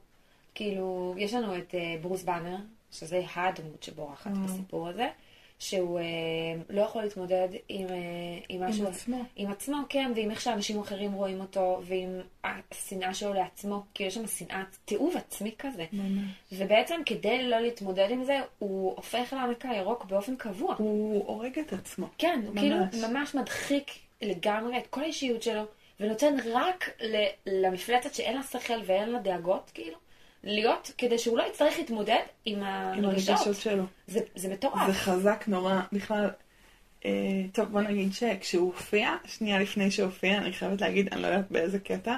[0.55, 2.57] כאילו, יש לנו את אה, ברוס באנר,
[2.93, 4.31] שזה הדמות שבורחת.
[4.31, 5.09] בסיפור הזה,
[5.59, 6.05] שהוא אה,
[6.71, 7.95] לא יכול להתמודד עם, אה,
[8.49, 8.87] עם משהו...
[8.87, 9.25] עם עצמו.
[9.37, 14.15] עם עצמו, כן, ועם איך שאנשים אחרים רואים אותו, ועם השנאה שלו לעצמו, כי יש
[14.15, 15.85] שם שנאה, תיעוב עצמי כזה.
[15.93, 16.25] ממש.
[16.53, 20.75] ובעצם כדי לא להתמודד עם זה, הוא הופך לעמק הירוק באופן קבוע.
[20.79, 22.07] הוא הורג את עצמו.
[22.19, 22.61] כן, הוא ממש.
[22.63, 23.91] כאילו ממש מדחיק
[24.23, 25.63] לגמרי את כל האישיות שלו,
[26.01, 29.97] ונותן רק ל- למפלצת שאין לה שכל ואין לה דאגות, כאילו,
[30.45, 33.57] להיות, כדי שהוא לא יצטרך להתמודד עם עם הרגשות.
[33.57, 33.85] שלו.
[34.07, 34.87] זה, זה מטורף.
[34.87, 35.81] זה חזק נורא.
[35.93, 36.31] בכלל,
[37.05, 37.11] אה,
[37.53, 41.79] טוב, בוא נגיד שכשהוא הופיע, שנייה לפני שהופיע, אני חייבת להגיד, אני לא יודעת באיזה
[41.79, 42.17] קטע,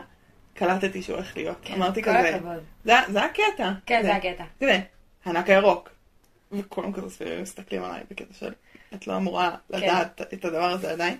[0.54, 1.58] קלטתי שהוא הולך להיות.
[1.62, 2.62] כן, אמרתי כל כזה, הכבוד.
[2.84, 3.72] זה, זה הקטע.
[3.86, 4.44] כן, זה הקטע.
[4.58, 4.78] תראה,
[5.24, 5.90] הענק הירוק.
[6.52, 8.52] וכולם כזה סביבי מסתכלים עליי בקטע של,
[8.94, 9.78] את לא אמורה כן.
[9.78, 11.18] לדעת את הדבר הזה עדיין.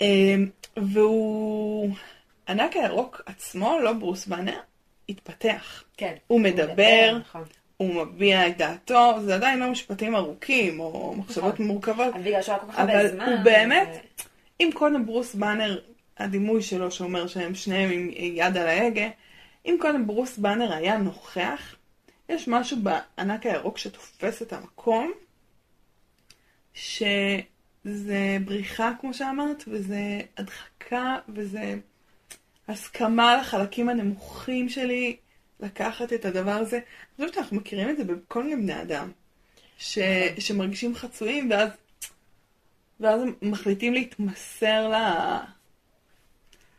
[0.00, 1.94] אמ, והוא,
[2.46, 4.60] הענק הירוק עצמו, לא ברוס באנר,
[5.08, 5.82] התפתח.
[5.96, 6.14] כן.
[6.26, 7.44] הוא מדבר, נכון.
[7.76, 11.66] הוא מביע את דעתו, זה עדיין לא משפטים ארוכים או מחשבות נכון.
[11.66, 13.28] מורכבות, אבל בגלל שהוא היה כל כך הרבה אבל זמן.
[13.28, 14.22] הוא באמת, ו-
[14.60, 15.80] אם קודם ברוס באנר,
[16.18, 19.08] הדימוי שלו שאומר שהם שניהם עם יד על ההגה,
[19.66, 21.76] אם קודם ברוס באנר היה נוכח,
[22.28, 25.12] יש משהו בענק הירוק שתופס את המקום,
[26.74, 31.74] שזה בריחה כמו שאמרת, וזה הדחקה, וזה
[32.68, 35.16] הסכמה לחלקים הנמוכים שלי
[35.60, 36.76] לקחת את הדבר הזה.
[36.76, 36.84] אני
[37.16, 39.10] חושבת שאנחנו מכירים את זה בכל מיני בני אדם,
[39.78, 39.98] ש...
[40.38, 41.68] שמרגישים חצויים, ואז,
[43.00, 44.94] ואז הם מחליטים להתמסר ל...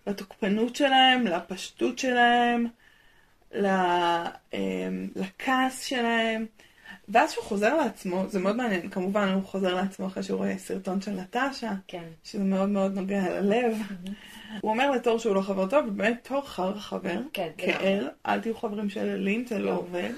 [0.08, 2.68] לתוקפנות שלהם, לפשטות שלהם,
[3.52, 3.68] ל...
[4.54, 6.46] אמ, לכעס שלהם.
[7.10, 11.02] ואז שהוא חוזר לעצמו, זה מאוד מעניין, כמובן הוא חוזר לעצמו אחרי שהוא רואה סרטון
[11.02, 12.04] של נטשה, כן.
[12.24, 13.78] שזה מאוד מאוד נוגע ללב.
[14.62, 18.58] הוא אומר לתור שהוא לא חבר טוב, ובאמת תור חר חבר, כן, כאל, אל תהיו
[18.58, 19.76] חברים של אלים, זה לא לא.
[19.76, 20.10] עובד,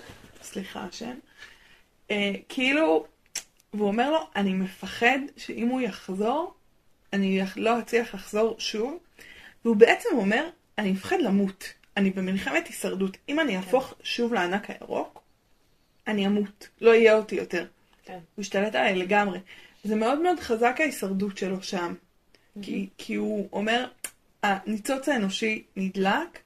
[0.42, 1.14] סליחה השם.
[2.12, 3.06] אה, כאילו,
[3.74, 6.54] והוא אומר לו, אני מפחד שאם הוא יחזור,
[7.14, 8.98] אני לא אצליח לחזור שוב,
[9.66, 15.19] והוא בעצם אומר, אני מפחד למות, אני במלחמת הישרדות, אם אני אהפוך שוב לענק הירוק,
[16.10, 17.66] אני אמות, לא יהיה אותי יותר.
[18.04, 18.20] כן.
[18.36, 19.40] הוא השתלט עליי לגמרי.
[19.84, 21.94] זה מאוד מאוד חזק ההישרדות שלו שם.
[22.62, 23.86] כי, כי הוא אומר,
[24.44, 26.40] הניצוץ האנושי נדלק,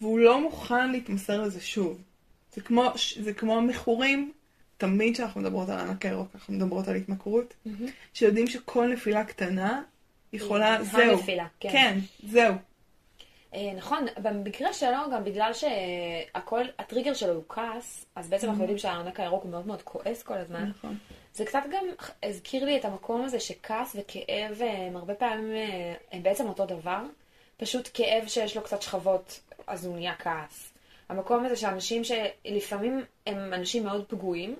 [0.00, 2.02] והוא לא מוכן להתמסר לזה שוב.
[2.54, 4.32] זה כמו, זה כמו מכורים,
[4.76, 7.54] תמיד כשאנחנו מדברות על הענק הירוק, אנחנו מדברות על התמכרות,
[8.14, 9.82] שיודעים שכל נפילה קטנה
[10.32, 11.18] יכולה, זהו.
[11.18, 11.68] הנפילה, כן.
[11.72, 12.54] כן, זהו.
[13.54, 18.78] אה, נכון, במקרה שלו, גם בגלל שהכל, הטריגר שלו הוא כעס, אז בעצם אנחנו יודעים
[18.78, 20.70] שהארנק הירוק הוא מאוד מאוד כועס כל הזמן.
[20.78, 20.98] נכון.
[21.34, 21.84] זה קצת גם
[22.22, 27.00] הזכיר לי את המקום הזה שכעס וכאב הם הרבה פעמים, אה, הם בעצם אותו דבר,
[27.56, 30.72] פשוט כאב שיש לו קצת שכבות, אז הוא נהיה כעס.
[31.08, 34.56] המקום הזה שאנשים שלפעמים הם אנשים מאוד פגועים,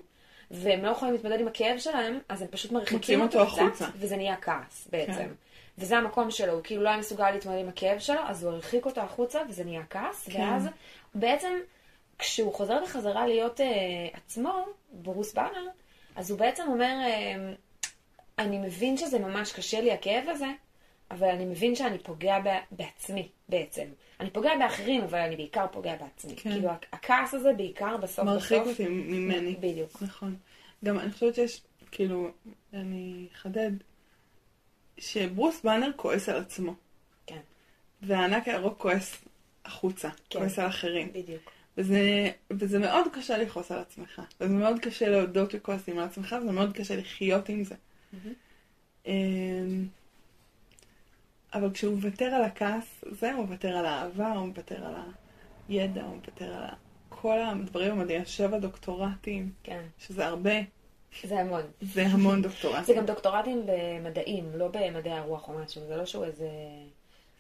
[0.50, 3.86] והם לא יכולים להתמודד עם הכאב שלהם, אז הם פשוט מרחיקים אותו אותו קצת, החוצה.
[3.96, 5.12] וזה נהיה כעס בעצם.
[5.12, 5.28] כן.
[5.78, 8.86] וזה המקום שלו, הוא כאילו לא היה מסוגל להתמודד עם הכאב שלו, אז הוא הרחיק
[8.86, 10.40] אותו החוצה, וזה נהיה כעס, כן.
[10.40, 10.68] ואז
[11.14, 11.52] בעצם
[12.18, 13.66] כשהוא חוזר בחזרה להיות אה,
[14.12, 15.66] עצמו, ברוס באנר,
[16.16, 17.54] אז הוא בעצם אומר, אה,
[18.38, 20.46] אני מבין שזה ממש קשה לי הכאב הזה,
[21.10, 22.38] אבל אני מבין שאני פוגע
[22.70, 23.84] בעצמי בעצם.
[24.20, 26.36] אני פוגע באחרים, אבל אני בעיקר פוגע בעצמי.
[26.36, 26.50] כן.
[26.50, 28.68] כאילו, הכעס הזה בעיקר בסוף מרחיק בסוף.
[28.68, 29.56] אותי ממני.
[29.60, 30.02] בדיוק.
[30.02, 30.36] נכון.
[30.84, 32.28] גם אני חושבת שיש, כאילו,
[32.74, 33.70] אני אחדד,
[34.98, 36.74] שברוס באנר כועס על עצמו,
[37.26, 37.40] כן,
[38.02, 39.16] והענק הירוק כועס
[39.64, 40.38] החוצה, כן.
[40.38, 41.08] כועס על אחרים.
[41.12, 41.50] בדיוק.
[41.78, 46.52] וזה, וזה מאוד קשה לכעוס על עצמך, וזה מאוד קשה להודות שכועסים על עצמך, וזה
[46.52, 47.74] מאוד קשה לחיות עם זה.
[49.06, 49.86] אמ,
[51.54, 54.94] אבל כשהוא מוותר על הכעס, זה הוא מוותר על האהבה, הוא מוותר על
[55.68, 56.64] הידע, הוא מוותר על
[57.08, 60.52] כל הדברים המדהימים, שבע דוקטורטים, כן, שזה הרבה,
[61.24, 61.62] זה המון.
[61.80, 62.84] זה המון דוקטורטים.
[62.84, 66.48] זה גם דוקטורטים במדעים, לא במדעי הרוח או משהו, זה לא שהוא איזה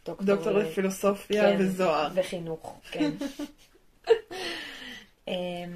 [0.06, 0.26] דוקטור...
[0.26, 2.08] דוקטור לפילוסופיה כן, וזוהר.
[2.14, 3.10] וחינוך, כן.
[5.28, 5.34] אה,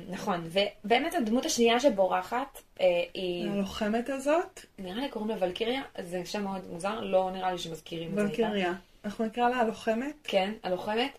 [0.08, 6.22] נכון, ובאמת הדמות השנייה שבורחת אה, היא, הלוחמת הזאת, נראה לי קוראים לה ולקיריה, זה
[6.24, 8.42] שם מאוד מוזר, לא נראה לי שמזכירים את זה איתה.
[8.42, 8.72] ולקריה.
[9.04, 10.14] אנחנו נקרא לה הלוחמת.
[10.24, 11.18] כן, הלוחמת,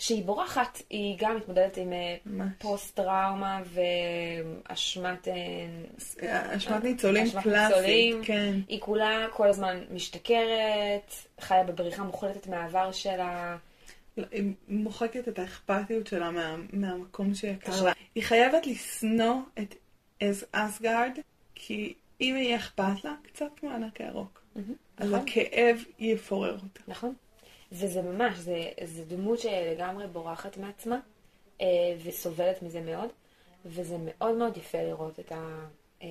[0.00, 2.48] שהיא בורחת, היא גם מתמודדת עם אה, ממש.
[2.58, 3.62] פוסט-טראומה
[4.66, 5.28] ואשמת...
[5.28, 8.24] אה, אשמת ניצולים אשמת קלאסית, ניצולים.
[8.24, 8.54] כן.
[8.68, 13.56] היא כולה כל הזמן משתכרת, חיה בבריחה מוחלטת מהעבר שלה.
[14.16, 17.92] לא, היא מוחקת את האכפתיות שלה מה, מהמקום שיקר לה.
[18.14, 19.74] היא חייבת לשנוא את
[20.20, 21.18] אז אסגרד,
[21.54, 24.42] כי אם יהיה אכפת לה, קצת מהענק הירוק.
[24.96, 25.20] אז נכון.
[25.20, 26.80] הכאב יפורר אותה.
[26.88, 27.14] נכון.
[27.72, 30.98] וזה ממש, זה, זה דמות שלגמרי בורחת מעצמה,
[31.60, 31.66] אה,
[32.04, 33.08] וסובלת מזה מאוד,
[33.66, 35.66] וזה מאוד מאוד יפה לראות את ה...
[36.02, 36.08] אה,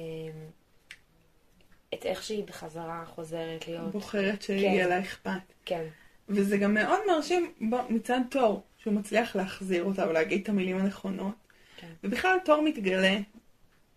[1.93, 3.91] את איך שהיא בחזרה חוזרת להיות.
[3.91, 4.89] בוחרת שיהיה כן.
[4.89, 5.53] לה אכפת.
[5.65, 5.87] כן,
[6.29, 11.35] וזה גם מאוד מרשים בו, מצד תור, שהוא מצליח להחזיר אותה ולהגיד את המילים הנכונות.
[11.77, 11.91] כן.
[12.03, 13.17] ובכלל תור מתגלה,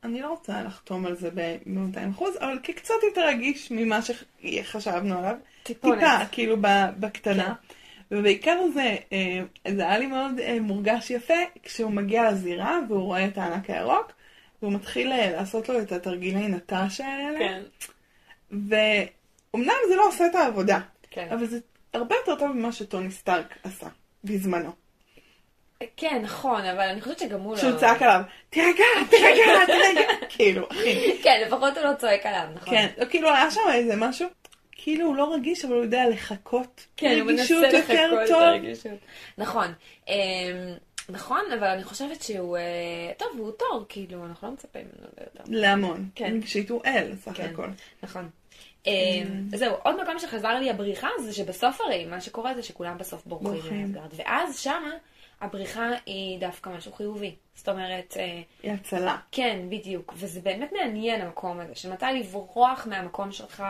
[0.05, 5.37] אני לא רוצה לחתום על זה ב-200%, אבל כקצת יותר רגיש ממה שחשבנו עליו.
[5.62, 6.01] טיפונת.
[6.01, 6.57] טיפה, כאילו
[7.01, 7.55] בקטנה.
[7.69, 8.17] כן.
[8.17, 9.43] ובעיקר זה, אה,
[9.75, 14.12] זה היה לי מאוד אה, מורגש יפה כשהוא מגיע לזירה והוא רואה את הענק הירוק,
[14.62, 17.38] והוא מתחיל אה, לעשות לו את התרגילי נטשה האלה.
[17.38, 17.62] כן,
[18.51, 21.29] ואומנם זה לא עושה את העבודה, כן.
[21.31, 21.59] אבל זה
[21.95, 23.88] הרבה יותר טוב ממה שטוני סטארק עשה
[24.25, 24.82] בזמנו.
[25.97, 27.61] כן, נכון, אבל אני חושבת שגם הוא לא...
[27.61, 30.09] שהוא צעק עליו, תירגע, תירגע, תירגע.
[30.29, 31.18] כאילו, אחי.
[31.23, 32.75] כן, לפחות הוא לא צועק עליו, נכון.
[32.75, 34.29] כן, לא, כאילו היה שם איזה משהו,
[34.73, 36.87] כאילו הוא לא רגיש, אבל הוא יודע לחכות.
[36.97, 38.42] כן, הוא מנסה לחכות את טוב.
[38.42, 38.92] הרגישות.
[39.38, 39.73] נכון.
[40.09, 40.14] אמ,
[41.09, 42.57] נכון, אבל אני חושבת שהוא...
[42.57, 42.62] אה,
[43.16, 45.42] טוב, הוא תור, כאילו, אנחנו לא מצפים ממנו ליותר.
[45.47, 46.09] להמון.
[46.14, 46.33] כן.
[46.35, 47.51] רגשית הוא אל, סך כן.
[47.53, 47.68] הכל.
[48.03, 48.29] נכון.
[48.87, 53.27] אמ, זהו, עוד מקום שחזר לי הבריחה זה שבסוף הרי מה שקורה זה שכולם בסוף
[53.27, 53.83] בורחים בורחים.
[53.83, 54.09] מאסגרד.
[54.16, 54.90] ואז שמה
[55.43, 57.35] הבריחה היא דווקא משהו חיובי.
[57.55, 59.17] זאת אומרת, אה, היא הצלה.
[59.33, 60.15] כן, בדיוק.
[60.17, 63.63] וזה באמת מעניין המקום הזה, של מתי לברוח מהמקום שלך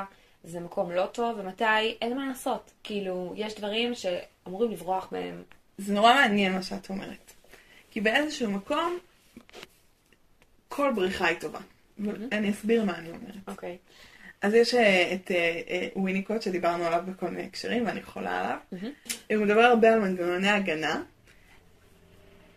[0.44, 2.72] זה מקום לא טוב, ומתי אין מה לעשות.
[2.82, 5.42] כאילו, יש דברים שאמורים לברוח מהם.
[5.78, 7.32] זה נורא מעניין מה שאת אומרת.
[7.90, 8.98] כי באיזשהו מקום,
[10.68, 11.60] כל בריחה היא טובה.
[11.98, 13.48] ואני אסביר מה אני אומרת.
[13.48, 13.76] אוקיי.
[14.42, 18.56] אז יש אה, את אה, וויניקוט שדיברנו עליו בכל מיני הקשרים, ואני חולה עליו.
[19.30, 21.02] הוא מדבר הרבה על מנגנוני הגנה,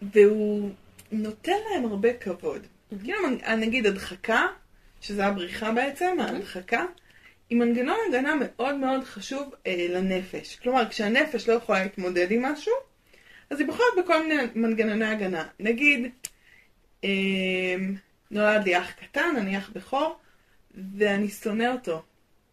[0.01, 0.71] והוא
[1.11, 2.67] נותן להם הרבה כבוד.
[3.03, 3.19] כאילו,
[3.57, 4.41] נגיד הדחקה,
[5.01, 6.85] שזה הבריחה בעצם, ההדחקה,
[7.49, 10.55] היא מנגנון הגנה מאוד מאוד חשוב אה, לנפש.
[10.55, 12.73] כלומר, כשהנפש לא יכולה להתמודד עם משהו,
[13.49, 15.47] אז היא בוחרת בכל מיני מנגנוני הגנה.
[15.59, 16.11] נגיד,
[17.03, 17.09] אה,
[18.31, 20.17] נולד לי אח קטן, אני אח בכור,
[20.97, 22.03] ואני שונא אותו,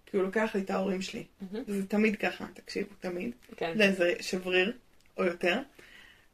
[0.07, 1.25] כי הוא לוקח לי את ההורים שלי.
[1.53, 3.31] וזה תמיד ככה, תקשיבו, תמיד.
[3.57, 3.73] כן.
[3.77, 4.73] זה איזה שבריר,
[5.19, 5.59] או יותר.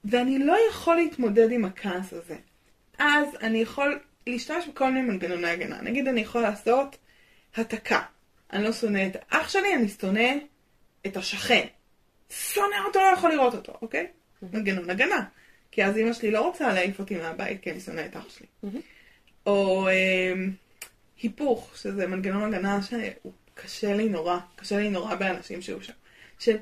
[0.05, 2.37] ואני לא יכול להתמודד עם הכעס הזה.
[2.99, 5.83] אז אני יכול להשתמש בכל מיני מנגנוני הגנה.
[5.83, 6.97] נגיד אני יכול לעשות
[7.57, 8.03] התקה.
[8.53, 10.35] אני לא שונא את האח שלי, אני שונא
[11.07, 11.67] את השכן.
[12.31, 14.07] שונא אותו, לא יכול לראות אותו, אוקיי?
[14.43, 15.25] מנגנון הגנה.
[15.71, 18.47] כי אז אמא שלי לא רוצה להעיף אותי מהבית כי אני שונא את אח שלי.
[19.47, 20.33] או אה,
[21.23, 25.93] היפוך, שזה מנגנון הגנה שהוא קשה לי נורא, קשה לי נורא באנשים שהיו שם.
[26.39, 26.57] של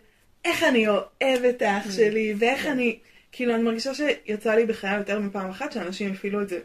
[0.44, 2.98] איך אני אוהב את האח שלי, ואיך אני,
[3.36, 6.60] כאילו אני מרגישה שיצא לי בחיי יותר מפעם אחת שאנשים הפעילו את זה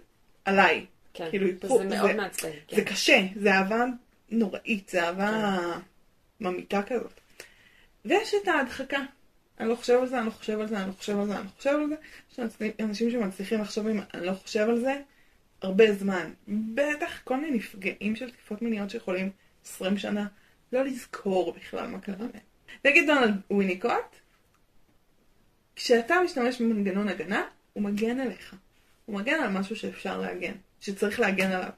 [0.45, 0.86] עליי.
[1.13, 2.49] כן, כאילו, מאוד זה- מעצבן.
[2.67, 2.75] כן.
[2.75, 3.86] זה קשה, זה אהבה
[4.29, 5.57] נוראית, זה אהבה
[6.39, 7.19] ממיתה כזאת.
[8.05, 8.99] ויש את ההדחקה.
[9.60, 11.36] אני לא חושב על זה, אני לא חושב על זה, אני לא חושב על זה,
[11.36, 11.95] אני לא חושב על זה.
[12.31, 12.39] יש
[12.79, 15.01] אנשים שמצליחים לחשוב אם אני לא חושב על זה
[15.62, 16.31] הרבה זמן.
[16.47, 19.29] בטח כל מיני נפגעים של תקיפות מיניות שיכולים
[19.65, 20.27] 20 שנה
[20.73, 22.29] לא לזכור בכלל מה קרה להם.
[22.86, 23.91] נגיד דונלד וויניקוט,
[25.84, 28.56] כשאתה משתמש במנגנון הגנה, הוא מגן עליך.
[29.06, 31.70] הוא מגן על משהו שאפשר להגן, שצריך להגן עליו.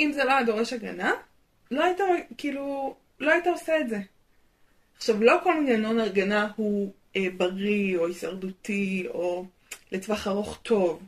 [0.00, 1.12] אם זה לא היה דורש הגנה,
[1.70, 1.98] לא היית,
[2.38, 4.00] כאילו, לא היית עושה את זה.
[4.96, 9.46] עכשיו, לא כל מנגנון הגנה הוא אה, בריא או הישרדותי או
[9.92, 11.02] לטווח ארוך טוב,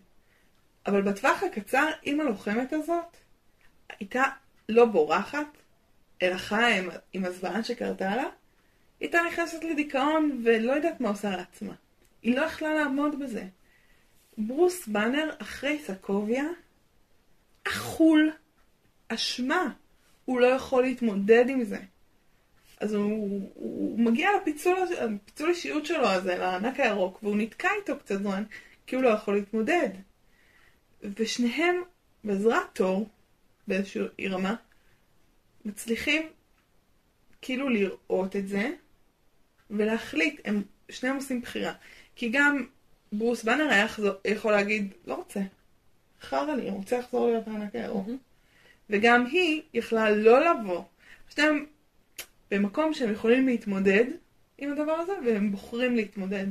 [0.86, 3.16] אבל בטווח הקצר, אם הלוחמת הזאת
[3.98, 4.24] הייתה
[4.68, 5.46] לא בורחת,
[6.22, 8.26] אלא חיה עם, עם הזוועה שקרתה לה,
[9.00, 11.74] הייתה נכנסת לדיכאון ולא יודעת מה עושה לעצמה.
[12.22, 13.44] היא לא יכלה לעמוד בזה.
[14.38, 16.44] ברוס באנר אחרי סקוביה,
[17.64, 18.30] אכול,
[19.08, 19.72] אשמה.
[20.24, 21.78] הוא לא יכול להתמודד עם זה.
[22.80, 27.98] אז הוא, הוא, הוא מגיע לפיצול, הפיצול אישיות שלו הזה, לענק הירוק, והוא נתקע איתו
[27.98, 28.44] קצת זמן,
[28.86, 29.88] כי הוא לא יכול להתמודד.
[31.02, 31.82] ושניהם,
[32.24, 33.08] בעזרת תור,
[33.68, 34.54] באיזושהי רמה,
[35.64, 36.28] מצליחים
[37.42, 38.70] כאילו לראות את זה,
[39.70, 41.72] ולהחליט, הם שניהם עושים בחירה.
[42.20, 42.66] כי גם
[43.12, 45.40] ברוס באנר היה יחזור- יכול להגיד, לא רוצה,
[46.20, 48.06] חרא לי, רוצה לחזור להיות הענק הירוק.
[48.90, 50.82] וגם היא יכלה לא לבוא.
[51.28, 51.66] שניהם
[52.50, 54.04] במקום שהם יכולים להתמודד
[54.58, 56.46] עם הדבר הזה, והם בוחרים להתמודד.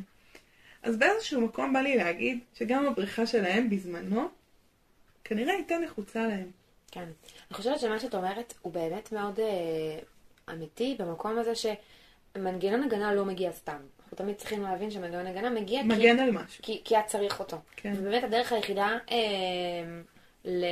[0.84, 4.28] אז באיזשהו מקום בא לי להגיד שגם הבריחה שלהם בזמנו,
[5.24, 6.52] כנראה הייתה נחוצה להם.
[6.92, 7.00] כן.
[7.50, 10.00] אני חושבת שמה שאת אומרת הוא באמת מאוד אה,
[10.54, 13.80] אמיתי במקום הזה שמנגנון הגנה לא מגיע סתם.
[14.10, 16.64] אנחנו תמיד צריכים להבין שמנגנון הגנה מגיע מגן על משהו.
[16.64, 17.58] כי, כי את צריך אותו.
[17.76, 17.94] כן.
[17.98, 19.18] ובאמת הדרך היחידה אה,
[20.46, 20.66] ל,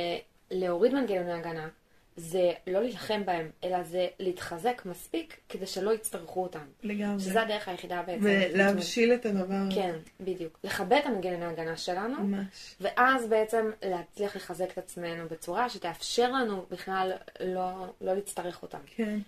[0.50, 1.68] להוריד מנגנוני הגנה
[2.16, 6.64] זה לא להילחם בהם, אלא זה להתחזק מספיק כדי שלא יצטרכו אותם.
[6.82, 7.20] לגמרי.
[7.20, 8.24] שזו הדרך היחידה בעצם.
[8.54, 9.74] ולהבשיל את הדבר.
[9.74, 10.58] כן, בדיוק.
[10.64, 12.74] לכבד את המנגנוני ההגנה שלנו, ממש.
[12.80, 18.80] ואז בעצם להצליח לחזק את עצמנו בצורה שתאפשר לנו בכלל לא, לא להצטרך אותם.
[18.86, 19.18] כן.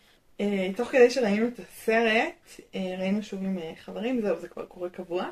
[0.41, 2.35] אה, תוך כדי שראינו את הסרט,
[2.75, 5.31] אה, ראינו שוב עם אה, חברים, זהו, זה כבר קורה קבוע.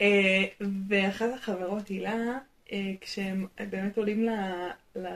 [0.00, 0.44] אה,
[0.88, 2.38] ואחת החברות, הילה,
[2.72, 4.30] אה, כשהם באמת עולים ל...
[4.96, 5.06] ל...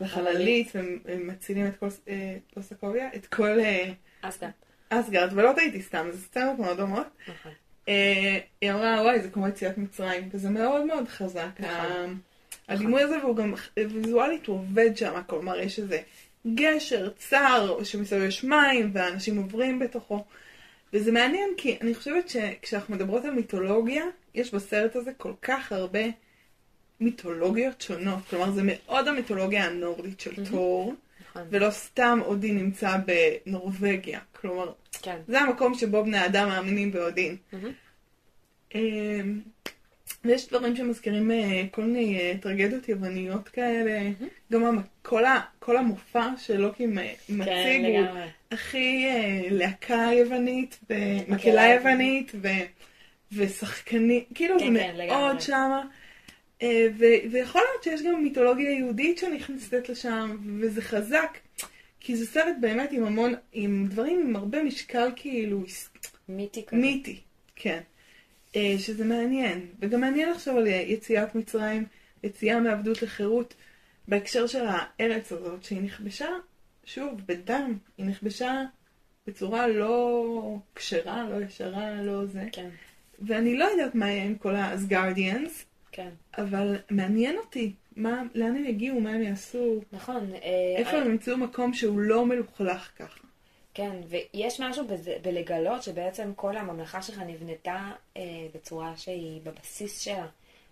[0.00, 0.72] לחללית
[1.04, 1.88] ומצילים את כל,
[2.56, 3.58] לא סקוביה, את כל
[4.22, 4.50] אז גם.
[4.88, 7.06] אסגרד, ולא טעיתי סתם, זה סצנות מאוד דומות.
[7.28, 7.52] נכון.
[8.60, 11.48] היא אמרה, וואי, זה כמו יציאת מצרים, וזה מאוד מאוד חזק.
[11.58, 11.70] נכון.
[11.74, 12.06] ה-
[12.68, 16.00] הדימוי הזה, והוא גם ויזואלית הוא עובד שם, כלומר, יש איזה
[16.54, 20.24] גשר צר, שמסביב יש מים, והאנשים עוברים בתוכו.
[20.92, 26.00] וזה מעניין, כי אני חושבת שכשאנחנו מדברות על מיתולוגיה, יש בסרט הזה כל כך הרבה
[27.00, 28.18] מיתולוגיות שונות.
[28.30, 31.42] כלומר, זה מאוד המיתולוגיה הנורדית של תור, נכון.
[31.50, 32.96] ולא סתם אודין נמצא
[33.46, 34.20] בנורבגיה.
[34.40, 35.16] כלומר, כן.
[35.28, 37.36] זה המקום שבו בני אדם מאמינים באודין.
[40.24, 44.00] ויש דברים שמזכירים אה, כל מיני אה, טרגדיות יווניות כאלה.
[44.52, 48.22] גם כל ה- כל המופע שלוקי מ- כן, מציג הוא לגמרי.
[48.50, 52.48] הכי אה, להקה יוונית, מקהלה ומקהלה יוונית, ו-
[53.32, 55.40] ושחקנים, כאילו כן, זה כן, מאוד.
[55.40, 55.82] שמה.
[56.98, 61.38] ו- ויכול להיות שיש גם מיתולוגיה יהודית שנכנסת לשם, וזה חזק.
[62.00, 65.62] כי זה סרט באמת עם המון, עם דברים עם הרבה משקל כאילו
[66.28, 66.76] מיתי כזה.
[66.82, 67.20] מיתי,
[67.56, 67.80] כן.
[68.56, 71.84] אה, שזה מעניין, וגם מעניין לחשוב על יציאת מצרים,
[72.22, 73.54] יציאה מעבדות לחירות,
[74.08, 76.28] בהקשר של הארץ הזאת, שהיא נכבשה,
[76.84, 78.62] שוב, בדם, היא נכבשה
[79.26, 82.48] בצורה לא כשרה, לא ישרה, לא זה.
[82.52, 82.68] כן,
[83.18, 86.08] ואני לא יודעת מה יהיה עם כל האסגרדיאנס, כן.
[86.38, 90.32] אבל מעניין אותי, מה, לאן הם יגיעו, מה הם יעשו, נכון.
[90.34, 93.21] אה, איפה הם ימצאו מקום שהוא לא מלוכלך ככה.
[93.74, 98.22] כן, ויש משהו בזה, בלגלות שבעצם כל הממלכה שלך נבנתה אה,
[98.54, 100.26] בצורה שהיא בבסיס שלה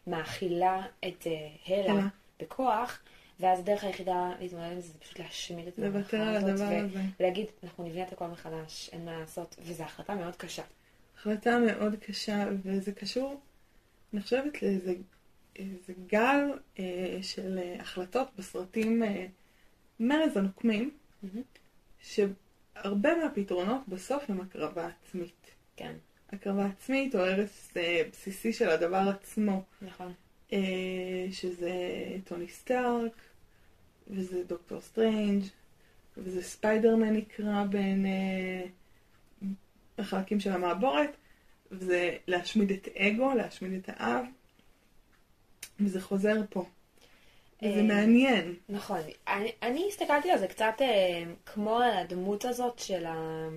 [0.07, 2.07] מאכילה את אה, הלה הלה.
[2.41, 3.03] בכוח,
[3.41, 7.01] ואז הדרך היחידה להתמודד עם זה זה פשוט להשמיד את הממלכה הזאת, הדבר ו- הזה.
[7.21, 10.63] ולהגיד, אנחנו נבנה את הכל מחדש, אין מה לעשות, וזו החלטה מאוד קשה.
[11.19, 13.41] החלטה מאוד קשה, וזה קשור,
[14.13, 14.95] אני חושבת, לאיזה
[15.57, 19.27] איזה גל אה, של אה, החלטות בסרטים אה,
[20.01, 20.91] מאז הנוקמים,
[21.23, 21.43] מהמם.
[22.83, 25.51] שהרבה מהפתרונות בסוף הם הקרבה עצמית.
[25.77, 25.93] כן,
[26.33, 30.13] הקרבה עצמית או הרס אה, בסיסי של הדבר עצמו, נכון.
[30.53, 31.73] אה, שזה
[32.25, 33.13] טוני סטארק,
[34.11, 35.43] וזה דוקטור סטרנג',
[36.17, 38.67] וזה ספיידרמן נקרא בין אה,
[39.99, 41.11] החלקים של המעבורת,
[41.71, 44.25] וזה להשמיד את אגו, להשמיד את האב,
[45.81, 46.65] וזה חוזר פה.
[47.63, 48.55] וזה אה, מעניין.
[48.69, 49.01] נכון.
[49.29, 53.49] אני, אני הסתכלתי על זה קצת אה, כמו על הדמות הזאת של ה...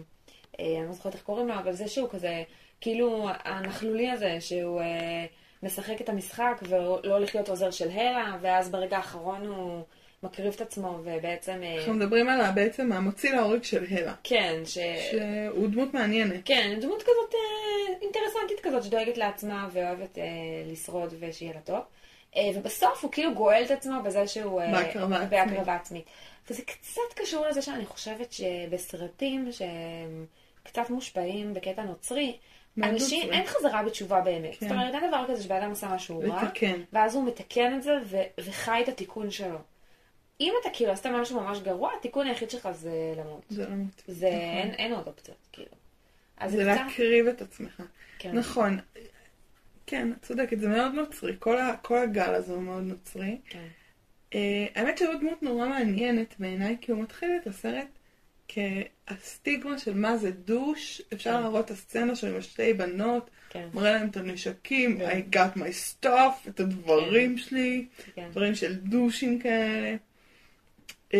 [0.60, 2.44] אה, אני לא זוכרת איך קוראים לו, אבל זה שהוא כזה,
[2.82, 5.26] כאילו הנכלולי הזה, שהוא אה,
[5.64, 9.84] משחק את המשחק ולא הולך להיות עוזר של הלה, ואז ברגע האחרון הוא
[10.24, 11.60] מקריב את עצמו, ובעצם...
[11.64, 14.78] אה, אנחנו מדברים על בעצם המוציא להורג של הלה, כן, ש...
[15.12, 16.42] שהוא דמות מעניינת.
[16.46, 20.24] כן, דמות כזאת אה, אינטרסנטית כזאת, שדואגת לעצמה ואוהבת אה,
[20.72, 21.80] לשרוד ושיהיה לה טוב.
[22.38, 24.62] אה, ובסוף הוא כאילו גואל את עצמו בזה שהוא...
[24.62, 25.30] אה, בהקרבה עצמית.
[25.30, 26.06] בהקרבה עצמית.
[26.50, 30.26] וזה קצת קשור לזה שאני חושבת שבסרטים שהם
[30.64, 32.38] קצת מושפעים בקטע נוצרי,
[32.84, 33.32] אנשים.
[33.32, 34.56] אין חזרה בתשובה באמת.
[34.60, 34.68] כן.
[34.68, 36.42] זאת אומרת, אין דבר כזה שבן אדם עושה משהו רע.
[36.94, 39.58] ואז הוא מתקן את זה ו- וחי את התיקון שלו.
[40.42, 43.46] אם אתה כאילו עשית משהו ממש גרוע, התיקון היחיד שלך זה למות.
[43.50, 43.86] זה מתאים.
[44.08, 44.40] זה, נכון.
[44.40, 45.72] אין, אין עוד אופציות, כאילו.
[46.46, 46.82] זה קצת...
[46.88, 47.82] להקריב את עצמך.
[48.20, 48.32] כן.
[48.38, 48.80] נכון.
[49.86, 51.36] כן, את צודקת, זה מאוד נוצרי.
[51.40, 53.38] כל, ה, כל הגל הזה הוא מאוד נוצרי.
[53.50, 53.68] כן.
[54.32, 54.36] Uh,
[54.76, 57.88] האמת שהוא דמות נורא מעניינת בעיניי, כי הוא מתחיל את הסרט
[58.48, 61.02] כהסטיגמה של מה זה דוש.
[61.14, 61.42] אפשר כן.
[61.42, 65.10] להראות את הסצנה שלו עם שתי בנות, כן, מראה להם את הנשקים, כן.
[65.10, 68.30] I got my stuff, את הדברים שלי, כן.
[68.32, 69.96] דברים של דושים כאלה.
[71.12, 71.16] Um,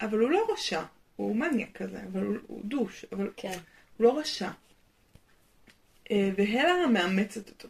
[0.00, 0.82] אבל הוא לא רשע,
[1.16, 3.58] הוא מניאק כזה, אבל הוא, הוא דוש, אבל כן.
[3.96, 4.50] הוא לא רשע.
[6.10, 7.68] אה, והלה מאמצת אותו.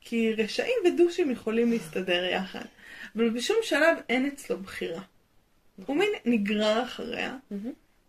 [0.00, 2.64] כי רשעים ודושים יכולים להסתדר יחד.
[3.16, 5.02] אבל בשום שלב אין אצלו בחירה.
[5.86, 7.36] הוא מין נגרר אחריה.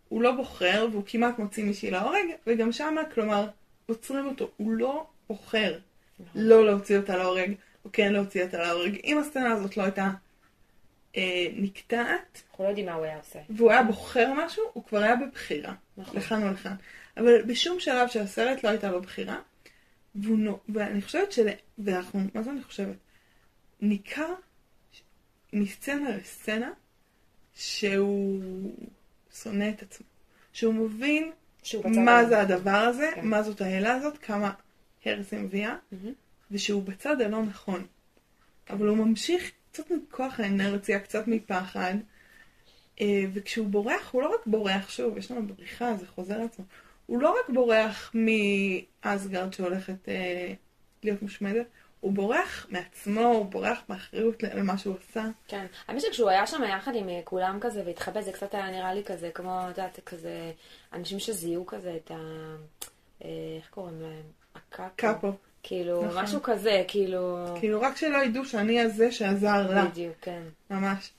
[0.09, 3.47] הוא לא בוחר והוא כמעט מוציא מישהי להורג, וגם שמה, כלומר,
[3.85, 4.51] עוצרים אותו.
[4.57, 5.79] הוא לא בוחר.
[6.35, 7.53] לא להוציא אותה להורג,
[7.85, 8.97] או כן להוציא אותה להורג.
[9.03, 10.09] אם הסצנה הזאת לא הייתה
[11.17, 13.39] אה, נקטעת, אנחנו לא יודעים מה הוא היה עושה.
[13.49, 15.73] והוא היה בוחר משהו, הוא כבר היה בבחירה.
[15.97, 16.17] נכון.
[16.17, 16.75] לכאן או לכאן.
[17.17, 19.39] אבל בשום שלב של הסרט לא הייתה לו בחירה.
[20.15, 21.47] והוא ואני חושבת של...
[21.77, 22.95] ואנחנו, מה זה אני חושבת?
[23.81, 24.33] ניכר
[25.53, 26.71] מסצנה לסצנה
[27.55, 28.41] שהוא
[29.43, 30.07] שונא את עצמו.
[30.53, 31.31] שהוא מבין
[31.63, 32.55] שהוא מה זה נכון.
[32.55, 33.27] הדבר הזה, כן.
[33.27, 34.51] מה זאת האלה הזאת, כמה
[35.05, 36.13] הרס היא מביאה, מהמם.
[36.51, 37.85] ושהוא בצד הלא נכון.
[38.69, 41.93] אבל הוא ממשיך קצת מכוח האנרציה, קצת מפחד,
[43.01, 46.65] אה, וכשהוא בורח, הוא לא רק בורח, שוב, יש לנו בריחה, זה חוזר לעצמו.
[47.05, 50.53] הוא לא רק בורח מאסגרד שהולכת אה,
[51.03, 51.65] להיות מושמדת,
[51.99, 55.25] הוא בורח מעצמו, הוא בורח מאחריות על מה שהוא עשה.
[55.47, 55.65] כן.
[55.87, 59.03] האמת שכשהוא היה שם יחד עם אה, כולם כזה והתחבא, זה קצת היה נראה לי
[59.03, 60.51] כזה, כמו, את יודעת, כזה,
[60.93, 62.15] אנשים שזיהו כזה את ה...
[63.23, 64.23] אה, איך קוראים להם?
[64.55, 64.95] הקאפו.
[64.95, 65.33] קאפו.
[65.63, 66.23] כאילו, נכון.
[66.23, 67.45] משהו כזה, כאילו...
[67.59, 69.85] כאילו, רק שלא ידעו שאני הזה שעזר לה.
[69.85, 70.41] בדיוק, כן.
[70.69, 71.11] ממש.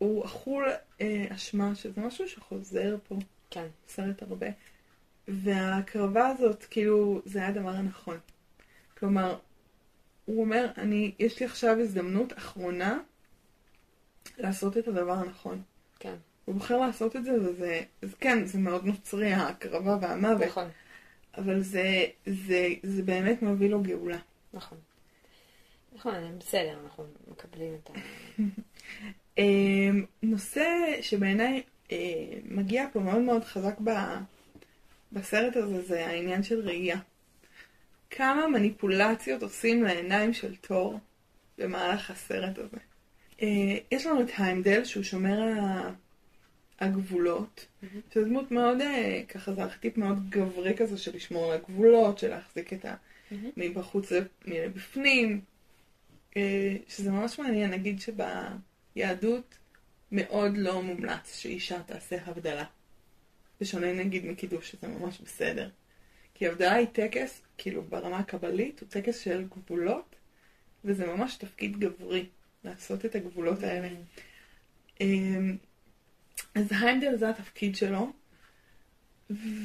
[0.00, 0.68] והוא אכול
[1.00, 3.14] אה, אשמה, שזה משהו שחוזר פה
[3.50, 3.66] כן.
[3.86, 4.46] בסרט הרבה.
[5.28, 8.18] וההקרבה הזאת, כאילו, זה היה הדבר הנכון.
[8.98, 9.36] כלומר,
[10.24, 12.98] הוא אומר, אני, יש לי עכשיו הזדמנות אחרונה
[14.38, 15.62] לעשות את הדבר הנכון.
[15.98, 16.14] כן.
[16.44, 20.68] הוא בוחר לעשות את זה, וזה, אז כן, זה מאוד נוצרי, ההקרבה והמוות, נכון.
[21.38, 24.18] אבל זה, זה, זה באמת מביא לו גאולה.
[24.54, 24.78] נכון.
[25.96, 27.92] נכון, בסדר, אנחנו מקבלים את ה...
[29.38, 29.90] אה,
[30.22, 30.66] נושא
[31.00, 31.62] שבעיניי
[31.92, 31.96] אה,
[32.44, 33.90] מגיע פה מאוד מאוד חזק ב,
[35.12, 36.98] בסרט הזה, זה העניין של ראייה.
[38.10, 40.98] כמה מניפולציות עושים לעיניים של תור
[41.58, 42.76] במהלך הסרט הזה.
[43.42, 45.90] אה, יש לנו את היימדל, שהוא שומר ה-
[46.80, 47.66] הגבולות,
[48.14, 52.28] שזו דמות מאוד, אה, ככה זה ארכיטיפ מאוד גברי כזה של לשמור על הגבולות, של
[52.28, 52.94] להחזיק את ה...
[53.56, 54.12] מבחוץ
[54.44, 55.40] לבפנים,
[56.36, 59.58] אה, שזה ממש מעניין, נגיד שביהדות
[60.12, 62.64] מאוד לא מומלץ שאישה תעשה הבדלה.
[63.60, 65.70] בשונה נגיד מקידוש, שזה ממש בסדר.
[66.34, 70.16] כי הבדלה היא טקס, כאילו ברמה הקבלית, הוא טקס של גבולות,
[70.84, 72.26] וזה ממש תפקיד גברי,
[72.64, 73.88] לעשות את הגבולות האלה.
[76.54, 78.12] אז היימדל זה התפקיד שלו,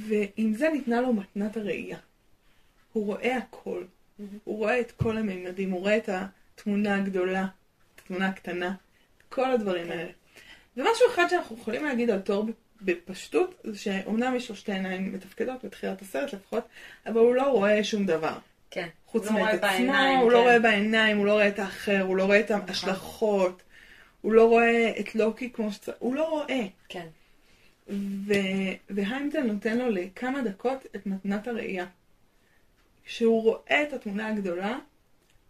[0.08, 1.98] ועם זה ניתנה לו מתנת הראייה.
[2.94, 3.84] הוא רואה הכל,
[4.44, 7.46] הוא רואה את כל הממדים, הוא רואה את התמונה הגדולה,
[7.96, 8.76] את התמונה הקטנה,
[9.18, 10.12] את כל הדברים האלה.
[10.78, 12.46] ומשהו אחד שאנחנו יכולים להגיד על תור
[12.82, 16.68] בפשטות, זה שאומנם יש לו שתי עיניים מתפקדות בתחילת הסרט לפחות,
[17.06, 18.38] אבל הוא לא רואה שום דבר.
[18.72, 18.88] כן.
[19.06, 20.44] חוץ לא מאת עצמו, הוא לא כן.
[20.44, 23.64] רואה בעיניים, הוא לא רואה את האחר, הוא לא רואה את ההשלכות,
[24.24, 26.68] הוא לא רואה את לוקי כמו שצריך, הוא לא רואה.
[26.90, 27.08] כן.
[28.28, 31.86] ו- והיימדל נותן לו לכמה דקות את מתנת הראייה.
[33.06, 34.80] כשהוא רואה את התמונה הגדולה,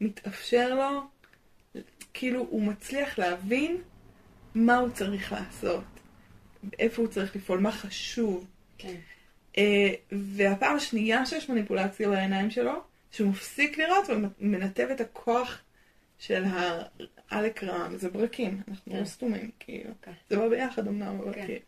[0.02, 1.02] מתאפשר לו,
[2.14, 3.82] כאילו הוא מצליח להבין
[4.56, 5.84] מה הוא צריך לעשות,
[6.80, 8.46] איפה הוא צריך לפעול, מה חשוב.
[8.78, 8.96] כן.
[9.58, 14.06] אה, והפעם השנייה שיש מניפולציה בעיניים שלו, שהוא מפסיק לראות
[14.40, 15.62] ומנתב את הכוח
[16.20, 16.44] של
[17.30, 19.00] העלק רם, זה ברקים, אנחנו כן.
[19.00, 19.90] לא סתומים, כאילו.
[20.02, 20.12] כן.
[20.30, 21.46] זה בא ביחד אמנם, אבל כן.
[21.46, 21.60] כאילו.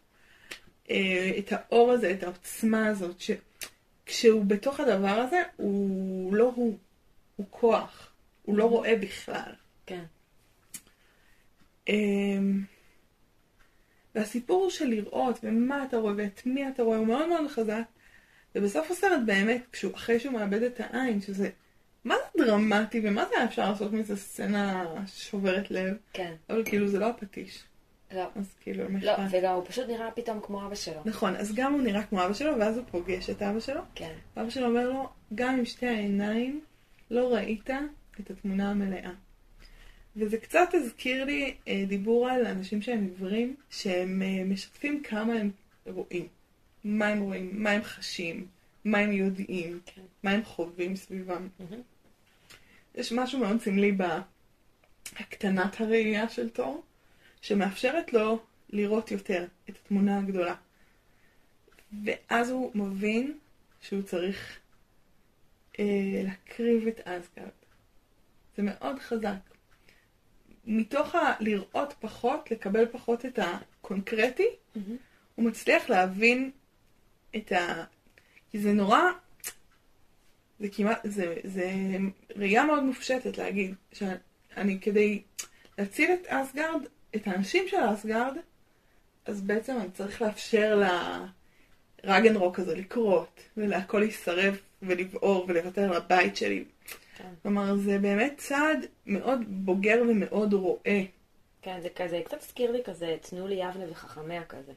[0.89, 6.77] אה, את האור הזה, את העוצמה הזאת, שכשהוא בתוך הדבר הזה, הוא לא הוא,
[7.35, 8.11] הוא כוח,
[8.43, 9.51] הוא לא רואה בכלל.
[9.85, 10.03] כן.
[11.89, 12.63] אמ,
[14.15, 17.83] והסיפור של לראות ומה אתה רואה ואת מי אתה רואה הוא מאוד מאוד חזק.
[18.55, 21.49] ובסוף הסרט באמת, כשהוא, אחרי שהוא מאבד את העין, שזה,
[22.05, 26.33] מה זה דרמטי ומה זה היה אפשר לעשות מזה סצנה שוברת לב, כן.
[26.49, 27.63] אבל כאילו זה לא הפטיש,
[28.11, 28.25] לא.
[28.35, 29.37] אז כאילו, מה לא, אכפת?
[29.39, 31.01] וגם הוא פשוט נראה פתאום כמו אבא שלו.
[31.05, 34.13] נכון, אז גם הוא נראה כמו אבא שלו, ואז הוא פוגש את אבא שלו, כן.
[34.37, 36.61] ואבא שלו אומר לו, גם עם שתי העיניים
[37.11, 37.69] לא ראית
[38.19, 39.11] את התמונה המלאה.
[40.15, 45.51] וזה קצת הזכיר לי אה, דיבור על אנשים שהם עיוורים, שהם אה, משתפים כמה הם
[45.87, 46.27] רואים.
[46.83, 48.47] מה הם רואים, מה הם חשים,
[48.85, 50.01] מה הם יודעים, כן.
[50.23, 51.47] מה הם חווים סביבם.
[51.59, 51.81] מהמם.
[52.95, 53.97] יש משהו מאוד סמלי
[55.13, 56.83] בהקטנת הראייה של תור,
[57.41, 58.39] שמאפשרת לו
[58.69, 60.55] לראות יותר את התמונה הגדולה.
[62.05, 63.37] ואז הוא מבין
[63.81, 64.59] שהוא צריך
[65.79, 67.49] אה, להקריב את אסגרד.
[68.57, 69.35] זה מאוד חזק.
[70.65, 74.97] מתוך הלראות פחות, לקבל פחות את הקונקרטי, מהמם.
[75.35, 76.51] הוא מצליח להבין
[77.35, 77.83] את ה...
[78.51, 79.01] כי זה נורא...
[80.59, 80.99] זה כמעט...
[81.03, 81.71] זה, זה
[82.35, 85.21] ראייה מאוד מופשטת להגיד שאני כדי
[85.77, 86.81] להציל את אסגרד,
[87.15, 88.37] את האנשים של אסגרד,
[89.25, 90.81] אז בעצם אני צריך לאפשר
[92.03, 96.63] לרגנרוק הזה לקרות, ולהכל להישרף ולבעור ולוותר על הבית שלי.
[97.17, 97.29] כן.
[97.41, 101.03] כלומר, זה באמת צעד מאוד בוגר ומאוד רואה.
[101.61, 104.71] כן, זה כזה, קצת הזכיר לי כזה, תנו לי יבנה וחכמיה כזה.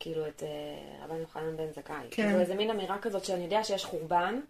[0.00, 2.06] כאילו את אה, רבן יוחנן בן זכאי.
[2.10, 2.22] כן.
[2.26, 4.40] כאילו איזה מין אמירה כזאת שאני יודע שיש חורבן,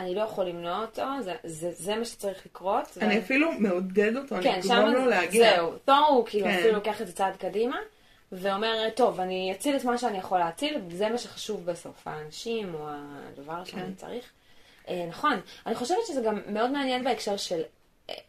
[0.00, 2.96] אני לא יכול למנוע אותו, זה, זה, זה מה שצריך לקרות.
[2.96, 5.56] ו- אני אפילו מעודד אותו, אני כן, אגרום שם לו להגיע.
[5.56, 5.72] זהו.
[5.84, 6.58] תור הוא כאילו כן.
[6.58, 7.76] אפילו לוקח את זה צעד קדימה,
[8.32, 12.86] ואומר, טוב, אני אציל את מה שאני יכול להציל, וזה מה שחשוב בסוף, האנשים או
[12.88, 13.94] הדבר שאני כן.
[13.94, 14.30] צריך.
[14.88, 17.62] אה, נכון, אני חושבת שזה גם מאוד מעניין בהקשר של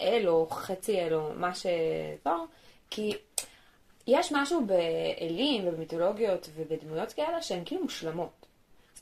[0.02, 2.46] אל או חצי אל או מה שתור,
[2.90, 3.14] כי
[4.08, 8.41] יש משהו באלים ובמיתולוגיות ובדמויות כאלה שהן כאילו מושלמות.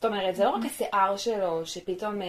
[0.02, 2.28] זאת אומרת, זה לא רק השיער שלו, שפתאום, אה,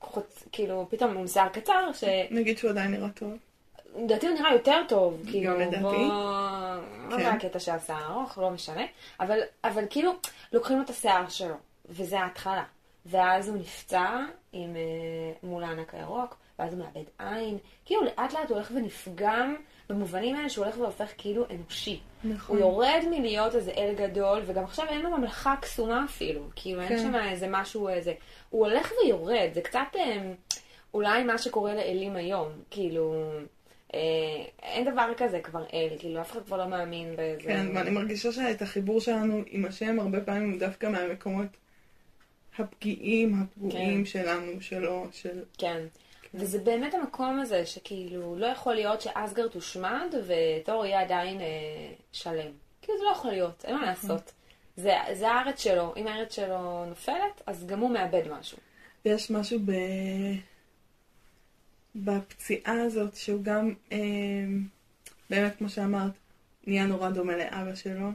[0.00, 0.44] חוצ...
[0.52, 2.04] כאילו, פתאום עם שיער קצר, ש...
[2.30, 3.32] נגיד שהוא עדיין נראה טוב.
[3.96, 5.80] לדעתי הוא נראה יותר טוב, כאילו, לדעתי.
[5.80, 5.96] בוא...
[7.10, 7.22] כן.
[7.22, 8.38] זה הקטע של השיער ארוך?
[8.38, 8.82] לא משנה.
[9.20, 10.12] אבל, אבל כאילו,
[10.52, 11.54] לוקחים לו את השיער שלו,
[11.88, 12.64] וזה ההתחלה.
[13.06, 14.18] ואז הוא נפצע
[14.52, 17.58] עם, אה, מול הענק הירוק, ואז הוא מאבד עין.
[17.84, 19.54] כאילו, לאט לאט הוא הולך ונפגם
[19.88, 22.00] במובנים האלה שהוא הולך והופך כאילו אנושי.
[22.24, 22.56] נכון.
[22.56, 26.42] הוא יורד מלהיות איזה אל גדול, וגם עכשיו אין לו ממלכה קסומה אפילו.
[26.56, 26.98] כאילו, אין כן.
[26.98, 28.14] שם איזה משהו איזה...
[28.50, 30.32] הוא הולך ויורד, זה קצת אה,
[30.94, 32.48] אולי מה שקורה לאלים היום.
[32.70, 33.30] כאילו,
[33.94, 34.00] אה,
[34.62, 37.42] אין דבר כזה כבר אל, כאילו, אף אחד כבר לא מאמין באיזה...
[37.42, 41.46] כן, ואני מרגישה שאת החיבור שלנו עם השם הרבה פעמים הוא דווקא מהמקומות
[42.58, 44.04] הפגיעים, הפגועים כן.
[44.04, 45.42] שלנו, שלו, של...
[45.58, 45.82] כן.
[46.34, 51.46] וזה באמת המקום הזה שכאילו לא יכול להיות שאסגרד תושמד ותור יהיה עדיין אה,
[52.12, 52.52] שלם.
[52.82, 54.32] כאילו זה לא יכול להיות, אין מה לעשות.
[54.76, 58.58] זה, זה הארץ שלו, אם הארץ שלו נופלת, אז גם הוא מאבד משהו.
[59.04, 59.72] יש משהו ב...
[61.96, 63.98] בפציעה הזאת שהוא גם אה,
[65.30, 66.12] באמת, כמו שאמרת,
[66.66, 68.08] נהיה נורא דומה לאבא שלו.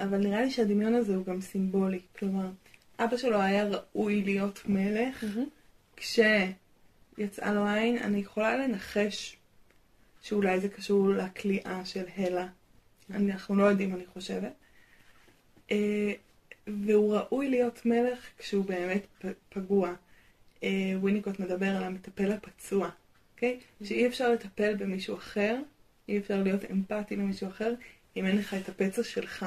[0.00, 2.00] אבל נראה לי שהדמיון הזה הוא גם סימבולי.
[2.18, 2.48] כלומר,
[2.98, 5.24] אבא שלו היה ראוי להיות מלך,
[7.18, 9.36] כשיצאה לו עין, אני יכולה לנחש
[10.22, 12.46] שאולי זה קשור לכליאה של הלה.
[13.10, 14.52] אנחנו לא יודעים, אני חושבת.
[15.70, 16.12] אה,
[16.66, 19.06] והוא ראוי להיות מלך כשהוא באמת
[19.48, 19.94] פגוע.
[20.62, 22.90] אה, וויניקוט מדבר על המטפל הפצוע,
[23.34, 23.60] אוקיי?
[23.84, 25.56] שאי אפשר לטפל במישהו אחר,
[26.08, 27.74] אי אפשר להיות אמפתי למישהו אחר,
[28.16, 29.46] אם אין לך את הפצע שלך.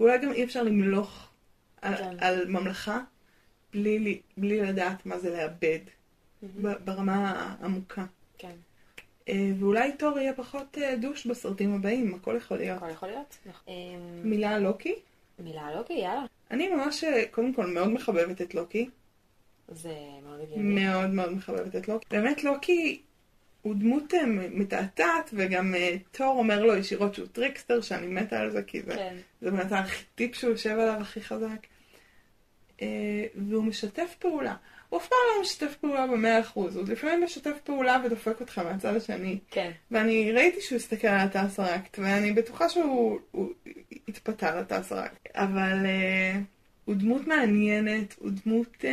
[0.00, 1.28] ואולי גם אי אפשר למלוך
[1.82, 2.16] על, כן.
[2.20, 3.00] על ממלכה
[3.72, 5.78] בלי, לי- בלי לדעת מה זה לאבד,
[6.84, 7.30] ברמה
[7.60, 8.04] העמוקה.
[8.38, 8.56] כן,
[9.30, 12.76] אה, ואולי תור יהיה פחות אה, douche בסרטים הבאים, הכל יכול להיות.
[12.76, 13.38] הכל יכול להיות.
[13.46, 13.74] נכון.
[13.74, 14.94] אמ, מילה על לוקי?
[15.38, 16.24] מילה לוקי, יאללה.
[16.50, 18.88] אני ממש, אה, קודם כל, מאוד מחבבת את לוקי.
[19.68, 20.84] זה מאוד הגיוני.
[20.84, 22.06] מאוד מאוד מחבבת את לוקי.
[22.10, 23.02] באמת לוקי
[23.62, 24.14] הוא דמות
[24.50, 25.74] מתעתעת, וגם
[26.10, 29.16] תור אומר לו ישירות שהוא trickster, שאני מתה על זה, כי זה, כן.
[29.40, 31.66] זה באמת הארכיטיפ שהוא יושב עליו הכי חזק.
[33.34, 34.56] והוא משתף פעולה.
[34.90, 38.96] הוא אף פעם לא משתף פעולה במאה אחוז, הוא לפעמים משתף פעולה ודופק אותך מהצד
[38.96, 39.38] השני.
[39.50, 39.70] כן.
[39.90, 43.48] ואני ראיתי שהוא הסתכל על הטסראקט, ואני בטוחה שהוא הוא
[44.08, 45.28] התפתה לטסראקט.
[45.34, 46.38] אבל uh,
[46.84, 48.84] הוא דמות מעניינת, הוא דמות uh,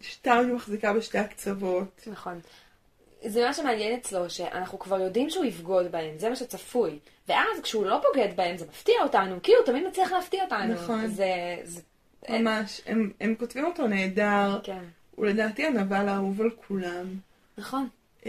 [0.00, 2.02] שטארגי מחזיקה בשתי הקצוות.
[2.06, 2.40] נכון.
[3.24, 6.98] זה מה שמעניין אצלו, שאנחנו כבר יודעים שהוא יבגוד בהם, זה מה שצפוי.
[7.28, 10.74] ואז כשהוא לא בוגד בהם, זה מפתיע אותנו, כי הוא תמיד מצליח להפתיע אותנו.
[10.74, 11.06] נכון.
[11.06, 11.56] זה...
[11.64, 11.80] זה...
[12.30, 14.82] ממש, הם, הם כותבים אותו נהדר, כן.
[15.16, 17.06] הוא לדעתי הנבל האהוב על כולם.
[17.58, 17.88] נכון.
[18.22, 18.26] Uh,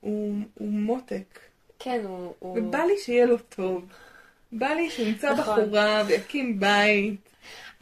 [0.00, 1.38] הוא, הוא מותק,
[1.78, 2.34] כן, הוא...
[2.58, 3.84] ובא לי שיהיה לו טוב.
[4.52, 5.60] בא לי שהוא ימצא נכון.
[5.64, 7.14] בחורה ויקים בית,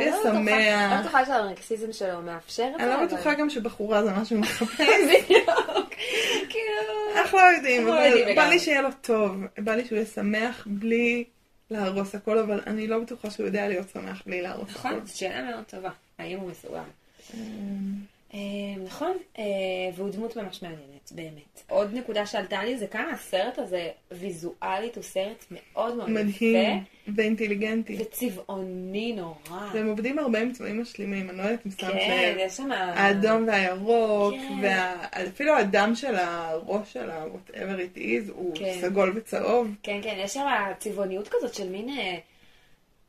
[0.01, 1.01] אני ויהיה לא בטוחה- אני לא.
[1.03, 2.83] בטוחה שהנרקסיזם שלו מאפשר את זה.
[2.85, 4.81] אני לא אבל- בטוחה גם שבחורה זה משהו מחפש.
[5.05, 5.51] בדיוק.
[6.49, 7.17] כאילו...
[7.17, 8.49] אנחנו לא יודעים, אנחנו לא אבל בא.
[8.49, 11.25] לי שיהיה לו טוב, בא לי שהוא יהיה שמח בלי
[11.71, 14.89] להרוס הכל, אבל אני לא בטוחה שהוא יודע להיות שמח בלי להרוס הכל.
[14.89, 15.91] נכון, זו שאלה מאוד טובה.
[16.19, 16.81] האם הוא מסוגל?
[18.35, 18.39] אה,
[18.85, 19.45] נכון, אה,
[19.95, 21.63] והוא דמות ממש מעניינת, באמת.
[21.69, 27.13] עוד נקודה שעלתה לי זה כמה הסרט הזה, ויזואלית, הוא סרט מאוד מאוד מדהים יפה,
[27.17, 27.97] ואינטליגנטי.
[28.01, 29.71] וצבעוני נורא.
[29.75, 32.37] והם עובדים הרבה עם צבעים משלימים, אני לא יודעת אם שמת כן, לב.
[32.39, 32.73] יש שם...
[32.73, 34.55] האדום והירוק, כן.
[34.63, 38.79] ואפילו הדם של הראש של ה-whatever it is הוא כן.
[38.81, 39.69] סגול וצהוב.
[39.83, 40.47] כן, כן, יש שם
[40.79, 42.17] צבעוניות כזאת של מין אה,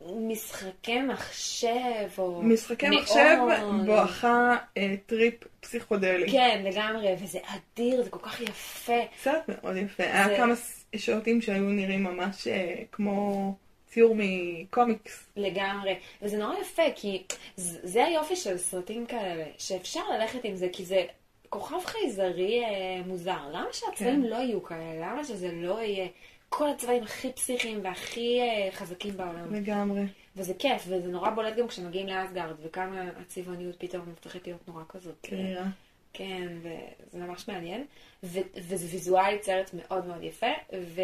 [0.05, 1.69] משחקי מחשב,
[2.17, 2.41] או...
[2.41, 3.03] משחקי ניאון.
[3.03, 3.37] מחשב
[3.85, 6.31] בואכה אה, טריפ פסיכודלי.
[6.31, 8.93] כן, לגמרי, וזה אדיר, זה כל כך יפה.
[9.23, 10.03] סרט מאוד יפה.
[10.03, 10.53] היה זה- כמה
[10.95, 13.53] שוטים שהיו נראים ממש אה, כמו
[13.87, 15.25] ציור מקומיקס.
[15.35, 17.23] לגמרי, וזה נורא יפה, כי
[17.57, 21.03] זה היופי של סרטים כאלה, שאפשר ללכת עם זה, כי זה
[21.49, 22.69] כוכב חייזרי אה,
[23.05, 23.37] מוזר.
[23.51, 24.29] למה שהצבעים כן.
[24.29, 25.11] לא יהיו כאלה?
[25.11, 26.07] למה שזה לא יהיה
[26.49, 29.55] כל הצבעים הכי פסיכיים והכי אה, חזקים בעולם?
[29.55, 30.01] לגמרי.
[30.35, 35.15] וזה כיף, וזה נורא בולט גם כשמגיעים לאסגרד, וכמה הצבעוניות פתאום הופכת להיות נורא כזאת.
[35.21, 35.65] קרירה.
[36.13, 37.85] כן, וזה ממש מעניין.
[38.23, 41.01] ו- וזה ויזואלית סרט מאוד מאוד יפה, ו...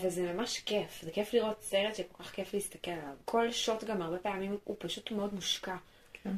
[0.00, 1.02] וזה ממש כיף.
[1.02, 3.14] זה כיף לראות סרט שכל כך כיף להסתכל עליו.
[3.24, 5.76] כל שוט גם הרבה פעמים הוא פשוט מאוד מושקע.
[6.12, 6.34] כן.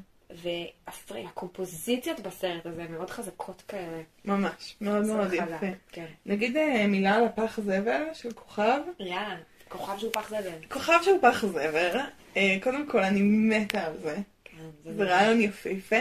[1.10, 4.02] והקומפוזיציות בסרט הזה מאוד חזקות כאלה.
[4.24, 4.76] ממש.
[4.80, 5.66] מאוד זה מאוד יפה.
[5.92, 6.06] כן.
[6.26, 8.80] נגיד אה, מילה על הפח זבל של כוכב.
[8.98, 9.36] יאללה,
[9.68, 10.68] כוכב שהוא פח זבל.
[10.70, 12.00] כוכב של פח זבל.
[12.36, 14.16] אה, קודם כל, אני מתה על זה.
[14.44, 15.96] כן, זה רעיון יפהפה.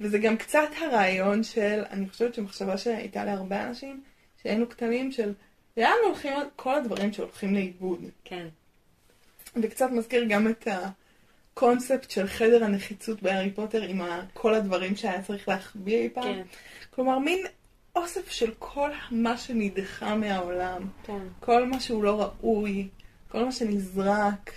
[0.00, 4.02] וזה גם קצת הרעיון של, אני חושבת שמחשבה שהייתה להרבה אנשים,
[4.42, 5.32] שהיינו קטנים של
[5.76, 8.00] לאן הולכים כל הדברים שהולכים לאיבוד.
[8.24, 8.46] כן,
[9.62, 10.68] וקצת מזכיר גם את
[11.54, 14.00] הקונספט של חדר הנחיצות בהארי פוטר עם
[14.32, 16.22] כל הדברים שהיה צריך להחביא אי פעם.
[16.22, 16.42] כן,
[16.90, 17.38] כלומר, מין
[17.96, 21.18] אוסף של כל מה שנדחה מהעולם, כן.
[21.40, 22.88] כל מה שהוא לא ראוי,
[23.28, 24.50] כל מה שנזרק,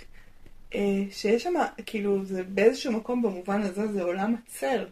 [0.74, 1.54] אה, שיש שם,
[1.86, 4.86] כאילו, זה באיזשהו מקום במובן הזה, זה עולם הצל.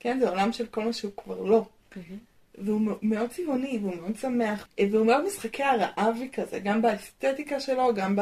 [0.00, 1.64] כן, זה עולם של כל מה שהוא כבר לא.
[2.58, 7.94] והוא מאוד צבעוני, והוא מאוד שמח, אה, והוא מאוד משחקי הרעבי כזה, גם באסתטיקה שלו,
[7.94, 8.16] גם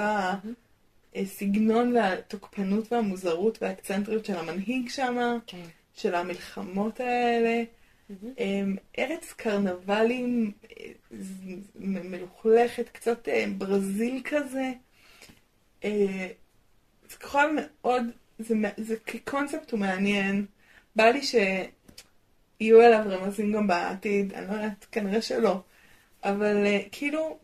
[1.16, 5.62] בסגנון והתוקפנות והמוזרות והאקצנטריות של המנהיג שם, כן.
[5.94, 7.62] של המלחמות האלה.
[8.38, 10.92] אמ, ארץ קרנבלים אה,
[11.80, 14.72] מלוכלכת, קצת אה, ברזיל כזה.
[15.84, 16.28] אה,
[17.10, 18.02] זה כוכב מאוד,
[18.38, 20.46] זה, זה כקונספט הוא מעניין.
[20.96, 25.60] בא לי שיהיו אליו רמזים גם בעתיד, אני לא יודעת, כנראה שלא.
[26.24, 27.38] אבל אה, כאילו,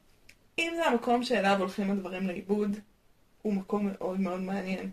[0.59, 2.77] אם זה המקום שאליו הולכים הדברים לאיבוד,
[3.43, 4.91] הוא מקום מאוד מאוד מעניין.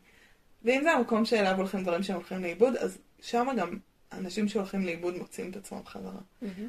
[0.63, 3.77] ואם זה המקום שאליו הולכים דברים שהם הולכים לאיבוד, אז שם גם
[4.11, 6.19] אנשים שהולכים לאיבוד מוצאים את עצמם חזרה.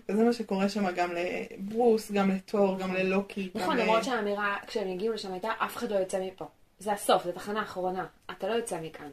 [0.09, 3.51] וזה מה שקורה שם גם לברוס, גם לתור, גם ללוקי.
[3.55, 6.45] נכון, גם ל- למרות שהאמירה כשהם הגיעו לשם הייתה, אף אחד לא יוצא מפה.
[6.79, 8.07] זה הסוף, זו תחנה אחרונה.
[8.31, 9.09] אתה לא יוצא מכאן.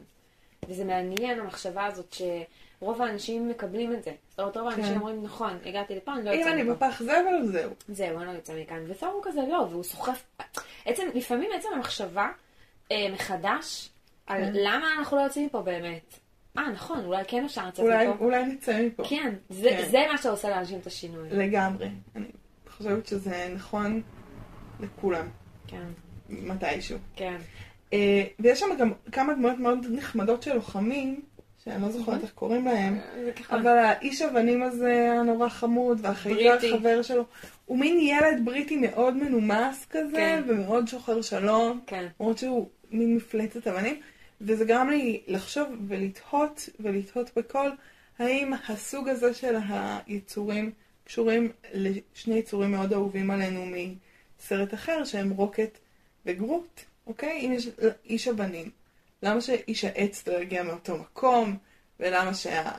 [0.68, 2.14] וזה מעניין המחשבה הזאת
[2.80, 4.12] שרוב האנשים מקבלים את זה.
[4.30, 4.96] זאת אומרת, רוב האנשים כן.
[5.00, 6.74] אומרים, נכון, הגעתי לפה, אני לא אם יוצא אני מפה.
[6.74, 7.70] בפח זבל, זהו.
[7.88, 8.84] זהו, אני לא יוצא מכאן.
[8.88, 10.24] ותור הוא כזה לא, והוא סוחף...
[10.84, 12.28] עצם, לפעמים עצם המחשבה
[12.92, 13.90] אה, מחדש
[14.26, 14.52] על כן.
[14.54, 16.18] למה אנחנו לא יוצאים מפה באמת.
[16.58, 18.24] אה, נכון, אולי כן אפשר לצאת אולי, מפה.
[18.24, 19.02] אולי נצא מפה.
[19.08, 19.88] כן, זה, כן.
[19.90, 21.28] זה מה שעושה לאנשים את השינוי.
[21.30, 21.88] לגמרי.
[22.16, 22.26] אני
[22.68, 24.02] חושבת שזה נכון
[24.80, 25.28] לכולם,
[25.66, 25.86] כן,
[26.28, 26.98] מתישהו.
[27.16, 27.36] כן.
[27.92, 31.20] אה, ויש שם גם כמה דמויות מאוד נחמדות של לוחמים,
[31.64, 32.98] שאני לא זוכרת איך קוראים להם,
[33.36, 33.56] ככה.
[33.56, 36.74] אבל האיש אבנים הזה הנורא חמוד, והחייזר.
[36.74, 37.24] החבר שלו,
[37.64, 40.42] הוא מין ילד בריטי מאוד מנומס כזה, כן.
[40.46, 44.00] ומאוד שוחר שלום, כן, למרות שהוא מין מפלצת אבנים,
[44.40, 47.70] וזה גרם לי לחשוב ולתהות, ולתהות בקול,
[48.18, 49.56] האם הסוג הזה של
[50.06, 50.72] היצורים
[51.04, 55.78] קשורים לשני יצורים מאוד אהובים עלינו מסרט אחר, שהם רוקט
[56.26, 57.40] וגרוט, אוקיי?
[57.40, 57.68] אם יש
[58.04, 58.70] איש אבנים,
[59.22, 61.56] למה שאיש העץ לא יגיע מאותו מקום,
[62.00, 62.70] ולמה שה...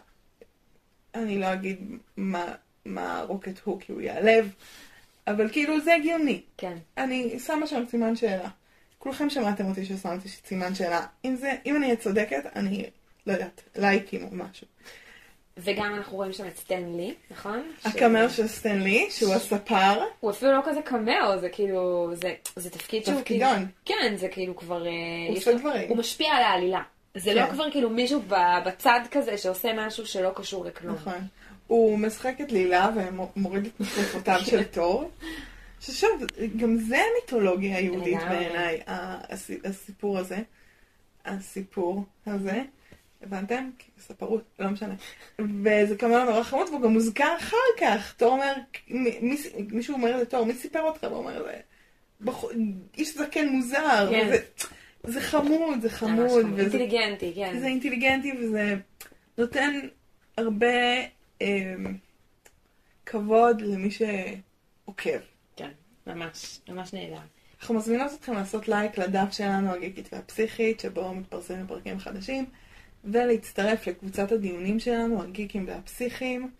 [1.15, 1.79] אני לא אגיד
[2.17, 2.55] מה,
[2.85, 4.53] מה רוקט הוא כי הוא ייעלב,
[5.27, 6.41] אבל כאילו זה הגיוני.
[6.57, 6.77] כן.
[6.97, 8.49] אני שמה שם סימן שאלה.
[9.05, 11.05] כולכם שמעתם אותי ששמתי סימן שאלה.
[11.25, 12.85] אם זה, אם אני אהיה צודקת, אני
[13.27, 14.67] לא יודעת, לייקים או משהו.
[15.57, 17.71] וגם אנחנו רואים שם את סטן לי, נכון?
[17.81, 22.69] ש- הקמר של סטנלי, שהוא הספר, הוא אפילו לא כזה קמאו, זה כאילו, זה, זה
[22.69, 23.45] תפקיד שהוא כאילו...
[23.49, 23.67] תפקידון.
[23.85, 24.85] כן, זה כאילו כבר...
[24.85, 24.91] אה,
[25.29, 25.89] הוא עושה דברים.
[25.89, 26.81] הוא משפיע על העלילה.
[27.15, 27.35] זה כן.
[27.35, 28.21] לא כבר כאילו מישהו
[28.65, 30.95] בצד כזה שעושה משהו שלא קשור לכלום.
[30.95, 31.27] נכון.
[31.67, 35.11] הוא משחק את לילה ומוריד את מצלפותיו של תור.
[35.81, 36.23] ששוב,
[36.57, 38.19] גם זה מיתולוגיה יהודית.
[38.29, 38.81] בעיניי,
[39.63, 40.37] הסיפור הזה.
[41.25, 42.61] הסיפור הזה.
[43.21, 43.69] הבנתם?
[43.99, 44.95] ספרות, לא משנה.
[45.63, 48.13] וזה כמובן נורא חמוד, והוא גם מוזכר אחר כך.
[48.17, 48.53] תור אומר,
[48.87, 49.37] מי,
[49.71, 51.03] מישהו אומר לתור, מי סיפר אותך?
[51.03, 51.59] והוא אומר, זה
[52.21, 52.51] בחור-
[52.97, 54.07] איש זקן מוזר.
[54.11, 54.27] כן.
[54.27, 54.37] וזה,
[55.13, 56.29] זה חמוד, זה חמוד.
[56.29, 56.45] חמוד.
[56.53, 57.59] וזה אינטליגנטי, כן.
[57.59, 58.75] זה אינטליגנטי וזה
[59.37, 59.79] נותן
[60.37, 60.67] הרבה
[61.41, 61.73] אה,
[63.05, 65.19] כבוד למי שעוקב.
[66.07, 67.19] ממש, ממש נהדר.
[67.59, 72.45] אנחנו מזמינות אתכם לעשות לייק לדף שלנו, הגיקית והפסיכית, שבו מתפרסמים פרקים חדשים,
[73.03, 76.51] ולהצטרף לקבוצת הדיונים שלנו, הגיקים והפסיכים,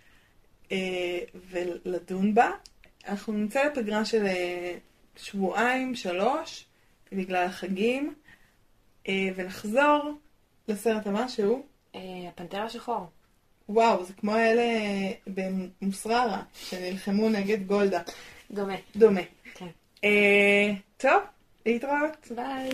[0.72, 1.20] אה,
[1.50, 2.52] ולדון בה.
[3.08, 4.78] אנחנו נמצא בפגרה של אה,
[5.18, 6.66] שבועיים, שלוש,
[7.12, 8.14] בגלל החגים,
[9.08, 10.14] אה, ונחזור
[10.68, 11.66] לסרט הבא שהוא,
[12.30, 13.06] הפנתר השחור.
[13.70, 14.64] וואו, זה כמו אלה
[15.28, 18.02] במוסררה, שנלחמו נגד גולדה.
[18.52, 18.76] דומה.
[18.96, 19.22] דומה.
[20.04, 21.22] אה, טוב,
[21.66, 22.28] להתראות.
[22.36, 22.70] ביי.